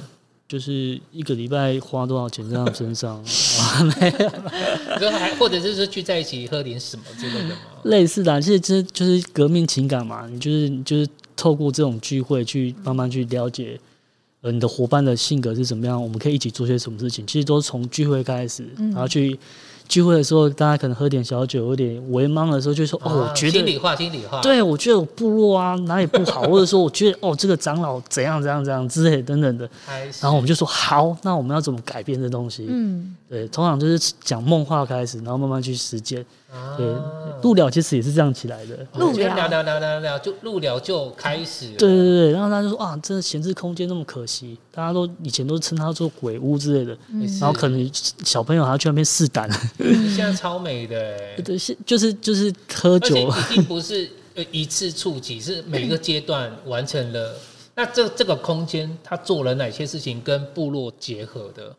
[0.51, 3.23] 就是一个礼拜花多少钱在他们身上？
[4.01, 7.55] 没有，还或者就是聚在一起喝点什么之类的吗？
[7.83, 10.27] 类似的，其实这就是革命情感嘛。
[10.27, 13.79] 你就是就是透过这种聚会去慢慢去了解，
[14.41, 17.25] 呃，你的伙伴的性格是怎么样，我们可以一起做些什么事情。
[17.25, 19.39] 其实都是从聚会开始，然后去
[19.91, 29.69] 聚会的时候，大家可能喝点小酒，有点微茫的时候，就说：“哦，我觉得心里话，心里话。”对，我觉得我部落啊哪里不好，或者说我觉得哦，这个长老怎样怎样怎样之类等等的。
[30.21, 36.25] 然后我们就说：“好，那我们要怎么改变这东西？”嗯，对，通常就是讲梦话开始，然后慢慢去实践。
[36.77, 36.85] 对，
[37.41, 38.85] 路聊其实也是这样起来的。
[38.95, 41.67] 路聊聊聊聊聊就路聊就开始。
[41.77, 46.97] 对对对，然后他就说：“啊，这个闲置空间那么可惜，大家都以前都称它做鬼屋之类的。”
[47.39, 47.89] 然后可能
[48.25, 49.49] 小朋友还要去那边试胆。
[49.79, 54.09] 现在超美的，对，是就是就是喝酒，一定不是
[54.51, 57.33] 一次触及，是每个阶段完成了。
[57.73, 61.73] 那这这个空间，他做了哪些事情跟部落结合的？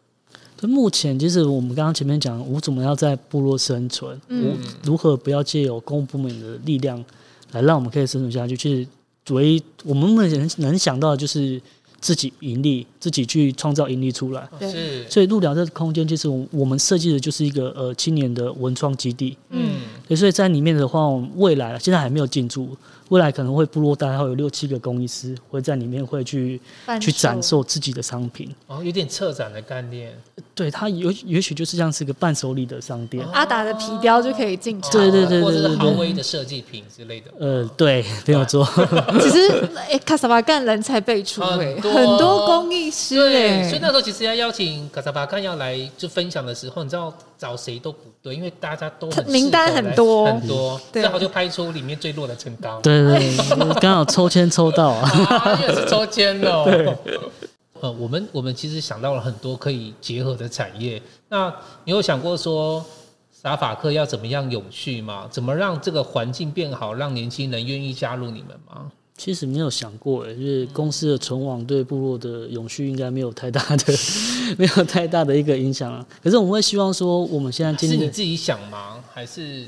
[0.68, 7.04] 目前其实我们刚刚前面讲，我怎么要在部落生存，嗯，如何不要借由公务部门的力量
[7.52, 11.60] 来让我们可以生存下去，其实唯一我们目前能想到的就是
[12.00, 14.48] 自己盈利，自己去创造盈利出来。
[14.60, 19.36] 是，所以路聊这个空间，其实我我们设计的就是一个呃青年的文创基地。
[19.50, 22.76] 嗯，所以在里面的话，我们未来现在还没有进驻。
[23.12, 26.58] 未来可能会部落大概会有六七个工艺师会在里面会去
[26.98, 30.18] 去展售自己的商品哦，有点策展的概念。
[30.54, 37.30] 对，它有也许就是像是一个伴手礼的商店，阿达的皮雕就可以进场，对对对对对，或者是豪威的设计品之类的。
[37.38, 38.66] 呃，对，没有错。
[39.20, 52.80] 其实哎，卡萨巴干人才辈出哎，很多工艺师哎，所以那时候其实要邀请卡萨巴干要来就分享的时候，你知道找谁都不对，因为大家都名单很多很多，正好就拍出里面最弱的陈刚。
[52.80, 53.01] 对。
[53.08, 55.60] 对，刚好抽签抽到啊，啊！
[55.60, 56.64] 也是抽签哦。
[57.80, 61.02] 呃，我们我们其实想到了很多可以结合的产业。
[61.28, 61.52] 那
[61.84, 62.84] 你有想过说，
[63.32, 65.26] 撒法克要怎么样永续吗？
[65.30, 68.90] 怎么让这个环境变好，让年轻人愿意加入你们吗？
[69.16, 73.92] 其实没有想过，哎，就是公司的存亡对部落的永续应该没有太大的，
[74.56, 76.04] 没有太大的一个影响啊。
[76.22, 79.02] 可是我们会希望说，我们现在今天是你自己想吗？
[79.12, 79.66] 还是？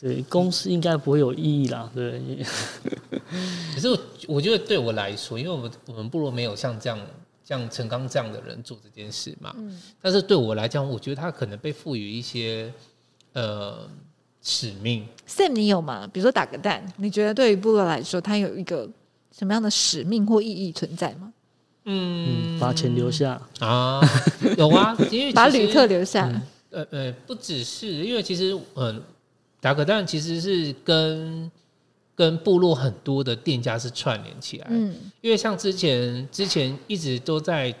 [0.00, 1.90] 对，公司应该不会有意义啦。
[1.92, 2.22] 对，
[3.74, 6.96] 可是我我觉得对我来说，因为我们我们部落没有像这样
[7.44, 9.52] 像陈刚这样的人做这件事嘛。
[9.58, 9.76] 嗯。
[10.00, 12.72] 但是对我来讲，我觉得他可能被赋予一些
[13.32, 13.88] 呃
[14.40, 15.04] 使命。
[15.26, 16.08] Sam，你有吗？
[16.12, 18.88] 比如说打个蛋，你觉得对于部落来说，他有一个
[19.36, 21.32] 什么样的使命或意义存在吗？
[21.86, 24.00] 嗯，把钱留下啊，
[24.56, 26.28] 有啊，因为 把旅客留下。
[26.28, 28.94] 嗯、呃呃，不只是因为其实嗯。
[28.94, 29.02] 呃
[29.60, 31.50] 打个蛋其实是跟
[32.14, 37.72] 跟部落很多的店家是串联起来，嗯，因为像之前之前一直都在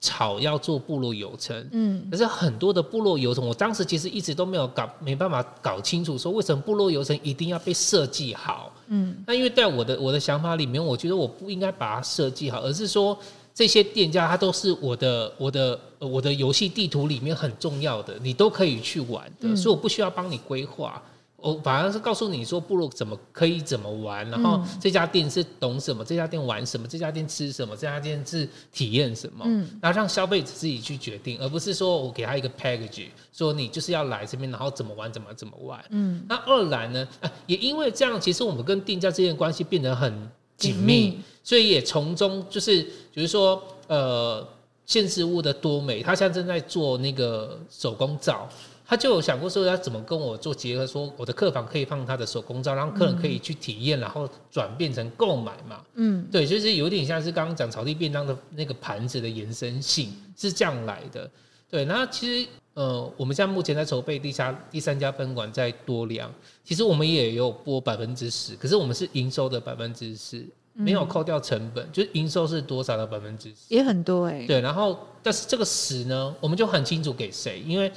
[0.00, 13.18] 吵要做部落游程，嗯，可是很多的部落游程，我当时其实一直都没有搞，没办法搞清楚说为什么部落游程一定要被设计好，嗯，那因为在我的我的想法里面，我觉得我不应该把它设计好，而是说
[13.54, 21.02] 这些店家它都是我的我的我的游戏地图里面很重要的，你都可以去玩的，嗯，所以我不需要帮你规划。
[21.40, 37.06] 我反而是告诉你说部落怎么可以怎么玩，然后这家店是懂什么，这家店玩什么，这家店吃什么，这家店是体验什么，嗯，然后让消费者自己去决定，而不是说我给他一个 package，说你就是要来这边，然后怎么玩怎么怎么玩，嗯，那二来呢，
[37.46, 40.12] 也因为这样，其实我们跟店家之间的关系变得很
[40.56, 42.82] 紧密，所以也从中就是，
[43.14, 44.44] 比如说呃，
[44.86, 48.48] 现实物的多美，他现在正在做那个手工皂。
[48.90, 55.84] 他就有想过说要怎么跟我做结合，说我的客房可以放他的手工皂，让客人可以去体验，然后转变成购买嘛。
[55.96, 61.30] 嗯，对，就是有点像是刚刚讲草地便当的那个盘子的延伸性是这样来的。
[61.70, 66.32] 对，那其实呃，我们现在目前在筹备第三第三家分馆在多良，
[66.64, 74.46] 其实我们也有拨百分之十，可是我们是营收的百分之十，没有扣掉成本，就是营收是多少的百分之十，也很多哎、欸。
[74.46, 77.92] 对，然后但是这个十呢，我们就很清楚给谁，因为。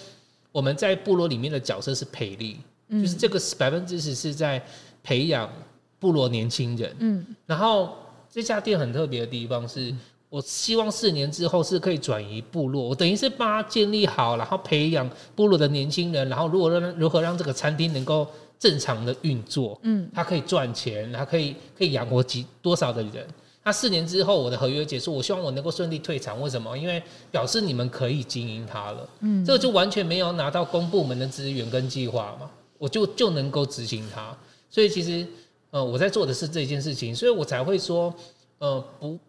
[0.51, 2.57] 我们在部落里面的角色是培力，
[2.89, 4.61] 嗯、就是这个百分之十是在
[5.01, 5.49] 培养
[5.99, 6.95] 部落年轻人。
[6.99, 7.95] 嗯，然后
[8.29, 9.93] 这家店很特别的地方是，
[10.29, 18.27] 我希望四年之后是可以转移部落，我等于是帮他建立好，然后培养部落的年轻人，然后如果让如何让这个餐厅能够
[18.59, 23.27] 正常的运作，嗯，它可以赚钱，它可以可以养活几多少的人。
[23.63, 26.41] 那四年之后，我的合约结束，我希望我能够顺利退场。
[26.41, 26.75] 为什么？
[26.75, 29.09] 因为表示你们可以经营它了。
[29.19, 34.35] 嗯，这个就完全没有拿到公部门的资源跟计划嘛，我就就能够执行它。
[34.67, 35.27] 所以其实，
[35.69, 38.11] 呃，我在做的是这件事情，所以我才会说，
[38.57, 39.19] 呃，不，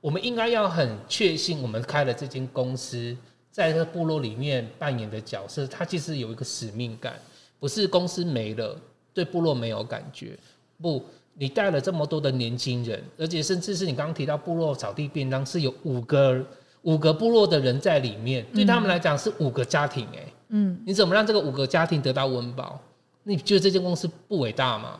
[0.00, 3.16] 我们应该要很确信，我们开了这间公司，
[3.50, 7.20] 在这个部落里面扮演的角色，它其实有一个使命感，
[7.58, 8.78] 不是公司没了，
[9.12, 10.38] 对部落没有感觉，
[10.80, 11.04] 不。
[11.36, 16.44] 你带了这么多的年轻人，而且甚至是你刚刚提到部落草地便当是有五个
[16.82, 22.78] 五个部落的人在里面，对他们来讲是五个家庭哎、欸，嗯，你怎么让这个五个家庭得到温饱？
[23.22, 24.98] 你觉得这间公司不伟大吗？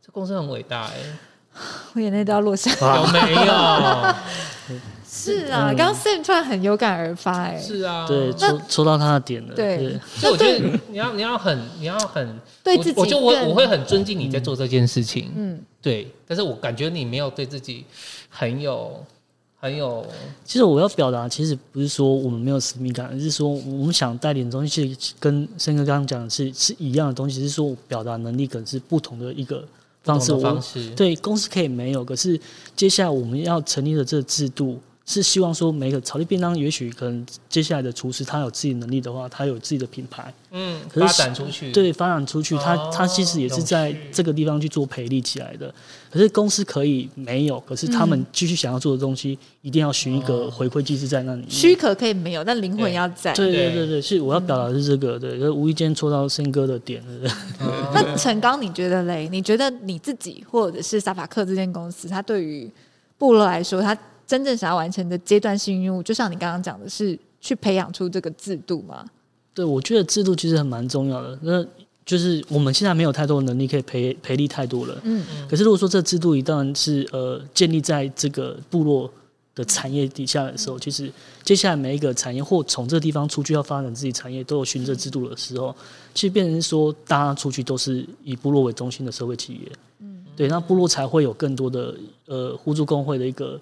[0.00, 1.14] 这公司很伟大哎、欸，
[1.94, 2.96] 我眼泪都要落下来。
[2.96, 4.78] 有没有？
[5.14, 7.62] 是啊，刚刚 Sam 突然很有感而发哎、欸。
[7.62, 9.54] 是啊，对，戳戳到他的点了。
[9.54, 15.30] 对，对 所以我觉得你要你要很你要很 对自己，我就我我会很尊敬你在做这件事情。
[15.36, 17.84] 嗯，对，但是我感觉你没有对自己
[18.28, 19.04] 很有。
[19.56, 20.04] 很有，
[20.44, 29.66] 其实我要表达，其实不是说我们没有使命感，而是说我们想带点东西，其实跟森哥刚刚讲的是是一样的东西，只是说表达能力可能是不同的一个
[30.02, 30.36] 方式。
[30.36, 32.38] 方式对公司可以没有，可是
[32.76, 34.78] 接下来我们要成立的这个制度。
[35.06, 45.72] 是希望说每个草地便当，也许可能接下来的厨师他有自己能力的话，他有自己的品牌，嗯，可是发展出去，对，发展出去，他、哦、他其实也是在这个地方去做培力起来的。
[46.10, 51.44] 可是公司可以没有，可是他们继续想要做的东西，一定要寻一个回馈机制在那里。
[51.48, 53.34] 躯壳可以没有，但灵魂要在。
[53.34, 57.02] 对对对对，是我要表达的是这个，对，就无意间戳到森哥的点
[58.16, 59.28] 陈刚，你觉得嘞？
[59.30, 62.70] 你觉得你自己或者是萨法克这间公司，它对于
[63.18, 63.96] 部落来说，它
[64.26, 69.04] 真正想要完成的阶段性任务，就像你刚刚讲的，是去培养出这个制度吗？
[69.52, 71.38] 对，我觉得制度其实很蛮重要的。
[71.42, 71.64] 那
[72.04, 75.00] 就是我们现在没有太多的能力可以培培力太多了。
[75.04, 75.48] 嗯嗯。
[75.48, 79.08] 可是如果说这制度一旦是呃建立在这个部落
[79.54, 81.12] 的产业底下的时候，其实
[81.42, 85.74] 接下来每一个产业或从这个地方出去要发展自己产业都有循着制度的时候，
[86.14, 89.72] 其实变成说大家出去都是以部落为中心的社会企业。
[90.00, 90.24] 嗯。
[90.34, 91.94] 对，那部落才会有更多的
[92.26, 93.60] 呃互助工会的一个。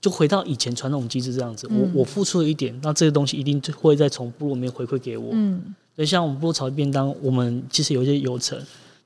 [0.00, 5.30] 就回到以前传统机制这样子，嗯、我我付出了一点，那这个东西一定会再从部落里面回馈给我。
[5.32, 8.56] 嗯，所以像我们部落草地便当，我们其实有一些流程，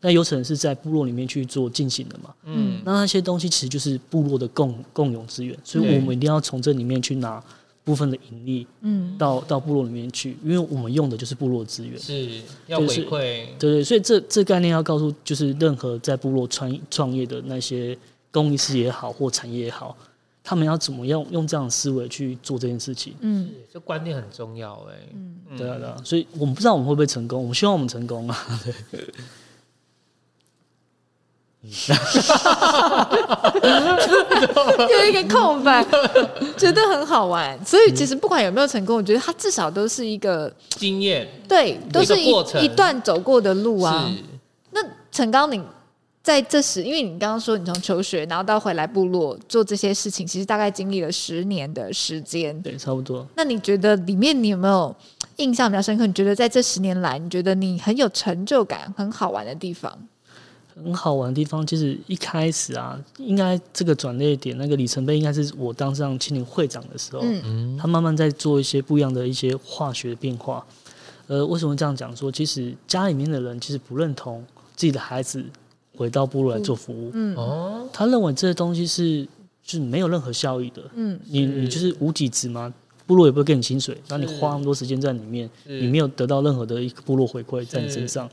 [0.03, 2.35] 那流程是在部落里面去做进行的嘛。
[2.45, 7.43] 嗯，那那些东西其实就是部落的共共有资源，所以我们一定要从这里面去拿
[7.85, 12.29] 部分的盈利，嗯，到到部落里面去，因为我们用的就是部落资源，是
[12.67, 17.97] 要回馈，就是、对，对对，所以这这概念要告诉，就是任何在部落创创业的那些
[18.31, 19.97] 公益事业也好或产业也好。
[20.45, 23.15] 他们要怎么样用这样的思维去做这件事情？
[23.21, 24.95] 嗯，这观念很重要哎。
[25.15, 25.97] 嗯，对啊，对啊。
[26.05, 28.61] 所以我们不知道我们会不会成功，我们希望我们成功啊。
[28.91, 29.05] 对。
[34.91, 35.81] 有一个空白，
[36.57, 37.65] 觉得很好玩。
[37.65, 41.29] 所以其实不管有没有成功，我觉得它至少都是一个经验。
[41.49, 42.33] 对，都是一
[42.65, 44.11] 一段走过的路啊。
[44.73, 45.63] 那陈刚，你。
[46.23, 52.61] 在这时，因为你刚刚说你从求学，然后到回来部落做这些事情，其实大概经历了十年的时间。
[52.63, 53.27] 对，差不多。
[53.37, 54.95] 那你觉得里面你有没有
[55.37, 56.07] 印象比较深刻？
[56.07, 59.99] 你觉得在这十年来，你觉得你很有成就感、很好玩的地方？
[60.75, 67.21] 很好玩的地方，其实一开始啊，应该这个转捩点，那个里程碑，应该是我当上青年会长的时候。
[67.25, 70.65] 嗯，他慢慢在做一些不一样的一些化学的变化。
[71.27, 72.17] 呃，为什么这样讲？
[72.17, 74.45] 说其实家里面的人其实不认同
[74.77, 75.45] 自己的孩子。
[76.03, 79.23] 回到部落来做服务，嗯，哦，他认为这些东西是
[79.63, 82.75] 就是没有任何效益的，嗯，你你就是无底值吗？
[83.07, 88.29] 部落也不会给你薪水，那你花那么多时间在里面，你没有得到任何的一个部落回馈在你身上，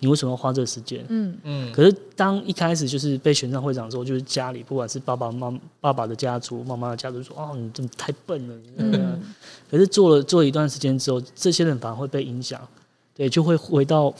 [0.00, 1.02] 你为什么要花这个时间？
[1.08, 1.72] 嗯嗯。
[1.72, 5.50] 可是当一开始就是被选上会长之后，就是家里不管是爸爸妈
[5.80, 9.22] 爸爸的家族、妈妈的家族说，哦，你真的太笨了，嗯。
[9.70, 12.60] 可是做了做了一段时间之后，这些人反而会被影响，
[13.16, 14.12] 对，就会回到。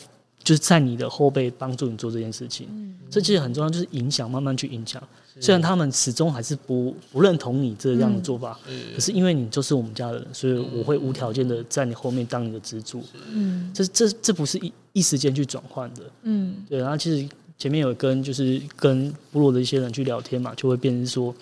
[0.44, 5.02] 就是在你的后背帮助你做这件事情，嗯，这其实很重要，就是影响，慢慢去影响。
[5.40, 13.02] 虽然他们始终还是不不认同你这样的做法，嗯，可是因为你就是我们家的人，所以我会无条件的在你后面当你的支柱。
[13.32, 16.02] 嗯，这这这不是一一时间去转换的。
[16.22, 16.78] 嗯，对。
[16.78, 17.28] 然后其实
[17.58, 21.34] 前面有跟就是跟部落的一些人去聊天嘛，就会变成说，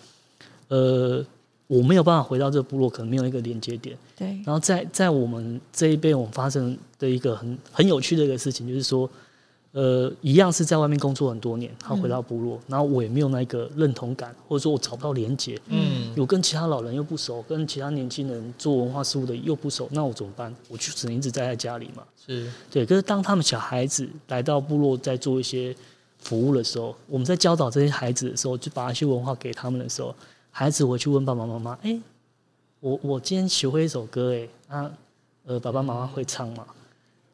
[0.69, 1.25] 呃。
[1.73, 3.97] 我没有办法回到这个部落，可能没有一个连接点。
[4.15, 4.29] 对。
[4.45, 9.09] 然后在在我们这一辈，我们发生的一个很很有趣的一个事情，就是说，
[9.73, 15.59] 呃，一样是在外面工作很多年，他回到部落，嗯、然后我也没有那个认同感，或者说我找不到连接。
[15.69, 16.13] 嗯。
[16.19, 20.55] 我跟其他老人又不熟，跟其他年轻人做文化事务的又不熟，那我怎么办？
[20.69, 22.03] 我就只能一直待在家里嘛。
[22.27, 22.53] 是。
[22.71, 22.85] 对。
[22.85, 25.75] 可是当他们小孩子来到部落，在做一些
[26.19, 30.15] 服务的时候，我们在教导这些孩子的时候，就把一些文化给他们的时候。
[30.55, 32.01] 孩子回去问爸爸妈妈：“哎、欸，
[32.81, 34.91] 我我今天学会一首歌，哎，啊，
[35.47, 36.65] 呃，爸爸妈妈会唱吗？”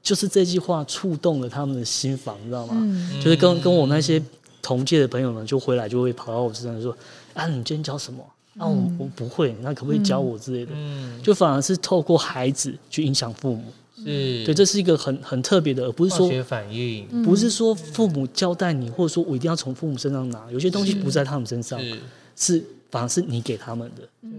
[0.00, 2.74] 就是这句话触动了他们的心房，你知道吗？
[2.78, 4.22] 嗯、就是跟跟我那些
[4.62, 6.96] 同届的朋友们，就回来就会跑到我身上说
[7.34, 8.24] ：“啊，你今天教什么？
[8.56, 13.64] 啊，我我不会，那可不可以教我之类的？”嗯、就反而是透过孩子去影响父母，
[13.96, 14.04] 是
[14.44, 21.80] 对，这是一个很很特别的，而不是说反应，不是说父母交代你，或者说我一定要从父母身上拿，有些东西不在他们身上，
[22.36, 22.64] 是。
[22.88, 24.30] 是反而是你给他们的，对，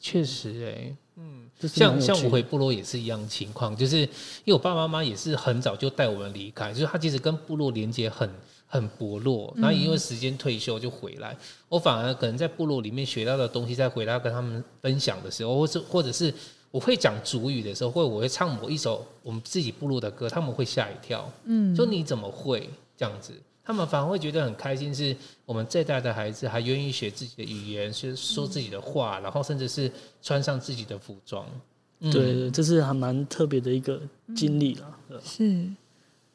[0.00, 4.08] 确实哎、欸，嗯，像像我回部落也是一样情况，就是因
[4.46, 8.28] 为我爸爸妈妈也是很早就带我们离开，就是他其实跟部落连接很
[8.66, 11.36] 很薄弱，然后因为时间退休就回来，
[11.68, 16.32] 我反而可能在部落里面学到的东西，再回来跟他们分享的时候，或是或者是
[16.70, 23.32] 我会讲主语的时候，或者我会唱某一首我们自己部落的歌，他们会吓一跳，嗯，说你怎么会这样子？
[23.64, 29.90] 他们反而会觉得很开心，是我们这代的孩子还愿意学自己的语言，学说自己的话，然后甚至是
[30.20, 31.46] 穿上自己的服装。
[32.00, 34.00] 嗯、对，这是还蛮特别的一个
[34.34, 35.20] 经历了。
[35.24, 35.64] 是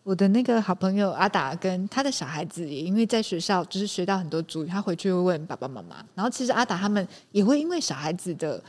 [0.04, 5.98] 我的那个好朋友阿达跟他的小孩子，也因为在学校就是学到很多族语，他回去会问爸爸妈妈。
[6.16, 8.64] 然后其实阿达他们也会因为小孩子的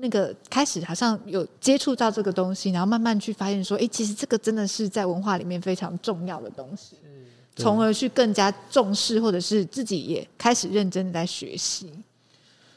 [0.00, 6.96] 那个开始，好像有接触到这个东西，然后慢慢去发现说，哎，其实这个真的是在文化里面非常重要的东西。
[7.56, 11.90] 从而去更加重视，或者是自己也开始认真的在学习。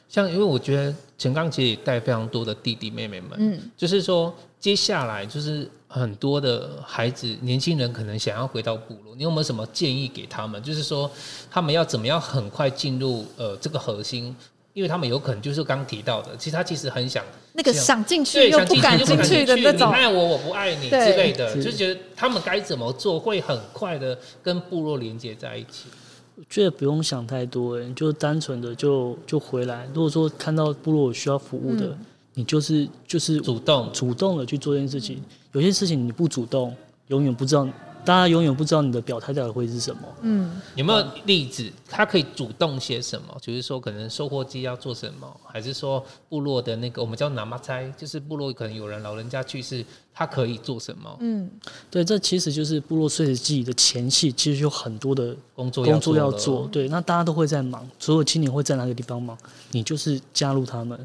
[0.08, 10.60] 像因为我觉得陈刚其实也带非常多的弟弟妹妹们，嗯，就是说接下来就是很多的孩子、年轻人可能想要回到部落，你有没有什么建议给他们？
[10.62, 11.08] 就是说
[11.48, 14.34] 他们要怎么样很快进入呃这个核心？
[14.72, 25.88] 因为他们有可能就是刚提到的，其实他其实很想那个想进去又不敢进去的那种，你爱我我不爱你之类的，就觉得他们该怎么做会很快的跟部落连接在一起。
[26.36, 29.86] 我觉得不用想太多，哎，就单纯的就就回来。
[29.92, 31.98] 如果说看到部落有需要服务的，嗯、
[32.34, 35.22] 你就是就是主动主动的去做这件事情。
[35.52, 36.74] 有些事情你不主动，
[37.08, 37.68] 永远不知道。
[38.04, 40.02] 大家永远不知道你的表态到底会是什么。
[40.22, 41.70] 嗯，有没有例子？
[41.88, 43.36] 他可以主动些什么？
[43.40, 49.84] 就是说，可能收获机要做什么，还是说部落的那个我们叫拿妈猜，就是部落可能有人老人家去世，
[50.14, 51.14] 他可以做什么？
[51.20, 51.50] 嗯，
[51.90, 56.66] 对，这其实就是部落岁时祭的前戏，其实有很多的工作工作要做。
[56.72, 59.36] 对，那大家都会在忙，所有青年会在哪个地方忙？
[59.72, 60.98] 你就是加入他们。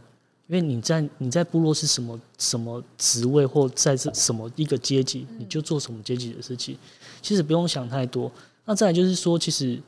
[0.47, 6.77] 因为你在你在部落是什么什么职位，或在这什么一个阶级，你就做什么阶级的事情，
[7.21, 8.31] 其实不用想太多。
[8.65, 9.79] 那再来就是说，其实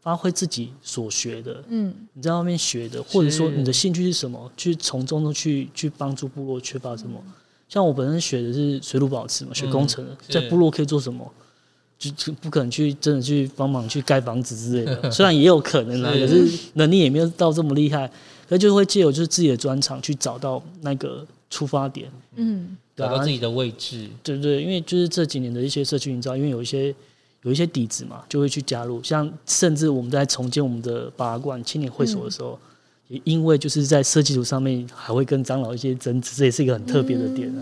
[0.00, 7.22] 发挥自己所学的，嗯，你在外面学的，或者说你的兴趣是什么，去从中去去帮助部落缺乏什么。
[7.68, 11.30] 像我本身学的是水土保持嘛，学工程的，在部落可以做什么？
[11.98, 18.10] 就就不可能去真的去帮忙去盖房子之类的， 虽然也有可能啦，可是能力也没有到这么厉害。
[18.54, 26.94] 可就会借由就是自己的专长去找到那个出发点，嗯，找到自己的位置，对对，因为就是这几年的一些社区营造，因为有一些
[27.42, 29.02] 有一些底子嘛，就会去加入。
[29.02, 32.58] 像甚至我们在重建我们的八罐青年会所的时候，
[33.08, 37.52] 嗯、也因为就是在设计图上面还会跟长老一些争执，这也是一个很特别的点。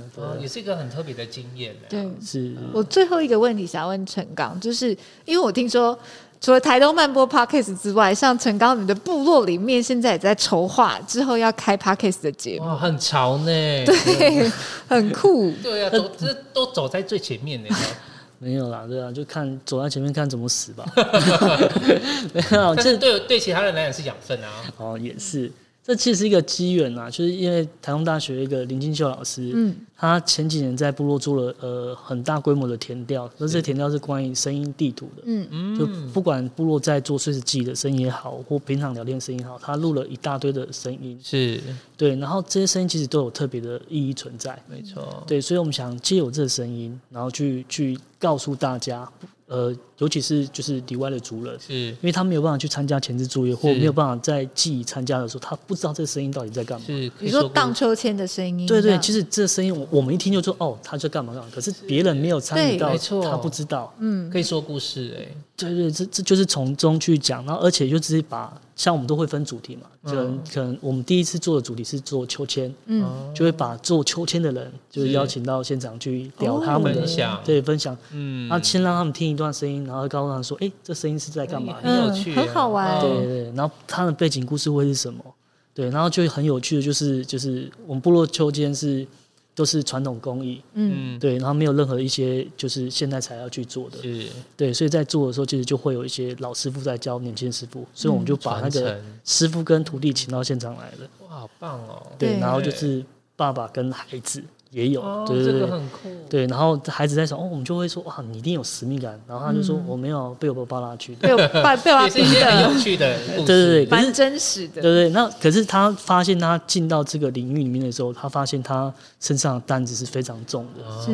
[0.40, 1.74] 也是一个很特别的经验。
[1.88, 4.90] 对，是我最后一个问题想要问陈刚，就是
[5.24, 5.98] 因为我听说。
[6.42, 13.44] 除了台东慢播 Podcast 之外，像陈高你的部落里面现在也在筹划之后要开 Podcast 的节目，很潮呢，
[13.86, 14.50] 对，
[14.88, 17.68] 很酷，对啊，走这都走在最前面呢，
[18.40, 20.84] 没有啦，对啊，就看走在前面看怎么死吧，
[22.34, 25.48] 没有，这对对其他人来讲是养分啊，哦，也是。
[25.84, 35.46] 这其实是一个机缘呐，就是因为台东大学一个林金秀老师，嗯，他前几年在部落做了呃很大规模的填调，那这填调是关于声音地图的，嗯。
[35.50, 41.60] 嗯，就不管部落在做岁时祭的声音也好，或平常聊天声音也好，他录了一大堆的声音，是。
[41.96, 49.10] 对，然后这些声音其实都有特别的意义存在，没错，对，所以我们想借由这个声音，然后去去告诉大家。
[49.52, 56.86] 呃，尤其是就是里外的族人，是因为他没有办法去参加前置作业，或没有办法在记忆参加的时候，他不知道这个声音到底在干嘛。
[56.86, 58.66] 是，比如说荡秋千的声音。
[58.66, 63.92] 对对，其实这声音我我们一听就说哦，他在干嘛干嘛，可是别人没有参与到，他不知道。
[63.98, 65.36] 嗯，可以说故事哎、欸。
[65.54, 68.58] 对对，这这就是从中去讲，然后而且就直接把。
[68.82, 81.76] 像我们都会分主题嘛，可能可能我们第一次做的主题是做秋千，嗯，就会把做秋千的人就是邀请到现场去聊他们的分享，对，分享，嗯，然后先让他们听一段声音，然后告诉他们说，哎，这声音是在干嘛？
[81.80, 85.24] 很有趣，很好玩，对对对，然后他的背景故事会是什么？
[85.72, 89.06] 对，然后就很有趣的就是就是我们部落秋千是。
[89.54, 94.26] 都是传统工艺，嗯，对，然后没有任何一些就是现在才要去做的，是，
[94.56, 103.04] 对，所以在做的时候，其实就会有一些老师傅在教年轻师傅，所以我们就把那个师傅跟徒弟请到现场来了，哇，好棒哦，对，然后就是
[103.36, 104.42] 爸爸跟孩子，
[104.72, 106.08] 也有，哦、对对对，这个很酷。
[106.30, 109.20] 对，然后孩子在说，哦，我们就会说，哇，你一定有使命感。
[109.28, 111.28] 然后他就说，我没有，被我爸爸拉去的。
[111.28, 114.80] 被我爸被我爸逼的， 很有趣的， 对对对，蛮真实的。
[114.80, 121.04] 对对，那可是他发现他进到这个领域里面的时候，他发现他身上的担子是非常重的。
[121.04, 121.10] 是，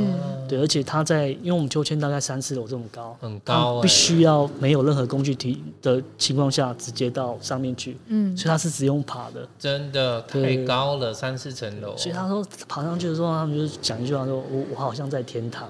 [0.48, 7.96] 对，而且他在，因为我们秋千大概三四楼这么高，很高，必须要没有任何工具提的情况下，直接到上面去。
[8.06, 9.44] 嗯，所以他是只用爬的。
[9.58, 11.96] 真的太高了，三四层楼。
[11.96, 15.68] 所以他说爬上去的时候，他们就讲一句话说：“我我好像在天堂。”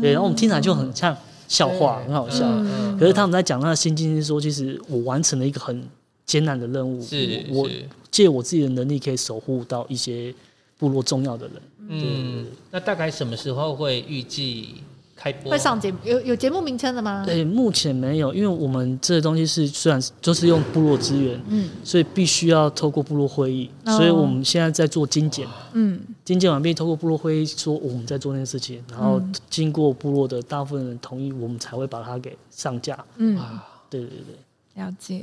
[0.00, 1.14] 对，然后我们听起来就很像
[1.48, 2.46] 笑话，很好笑。
[2.98, 5.82] 可是他们在讲那个心境是说，其实我完成了一个很
[6.24, 7.68] 艰难的任务，是我
[8.10, 10.34] 借我自己的能力可以守护到一些
[10.78, 11.56] 部落重要的人。
[11.88, 14.76] 嗯，那大概什么时候会预计？
[15.44, 17.22] 会上节目有有节目名称的吗？
[17.24, 33.02] 对，目前没有，因为我们这个东西是虽然都是用部落资源，嗯，所以必须要透过部落会议，哦、所以我们现在在做精简，嗯，精简完毕，透过部落会议说我们在做那件事情，然后经过部落的大部分人同意，我们才会把它给上架。
[33.16, 33.38] 嗯，
[33.88, 35.22] 对对对，了解。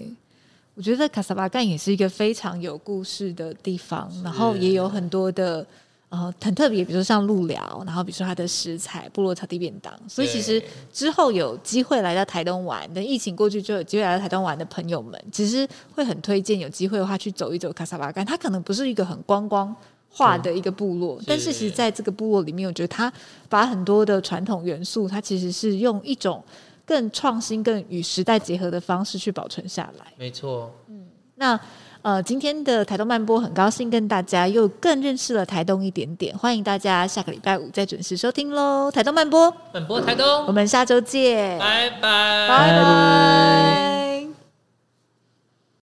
[0.74, 5.66] 我觉得卡萨巴干也是一个非常有故事的地方，然后也有很多的。
[6.12, 18.26] 呃，很特别，比如说像鹿寮，然后比如说它的食材，部落草地便当，所以其实之后有机会来到台东玩，等疫情过去就有机会来到台东玩的朋友们，其实会很推荐有机会的话去走一走卡萨巴干。
[18.26, 19.74] 它可能不是一个很观光
[20.10, 23.10] 化的一个部落，嗯、但是其实在这个部落里面，我觉得它
[23.48, 26.44] 把很多的传统元素，它其实是用一种
[26.86, 30.08] 更创新、更与时代结合的方式去保存下来。
[30.18, 31.06] 没错，嗯，
[31.36, 31.58] 那。
[32.04, 38.90] 呃，今天的台东漫播很高兴跟大家又更认识了台东一点点，欢迎大家下个礼拜五再准时收听喽！
[38.92, 44.11] 台东漫播，漫播台东，我们下周见，拜拜，拜拜。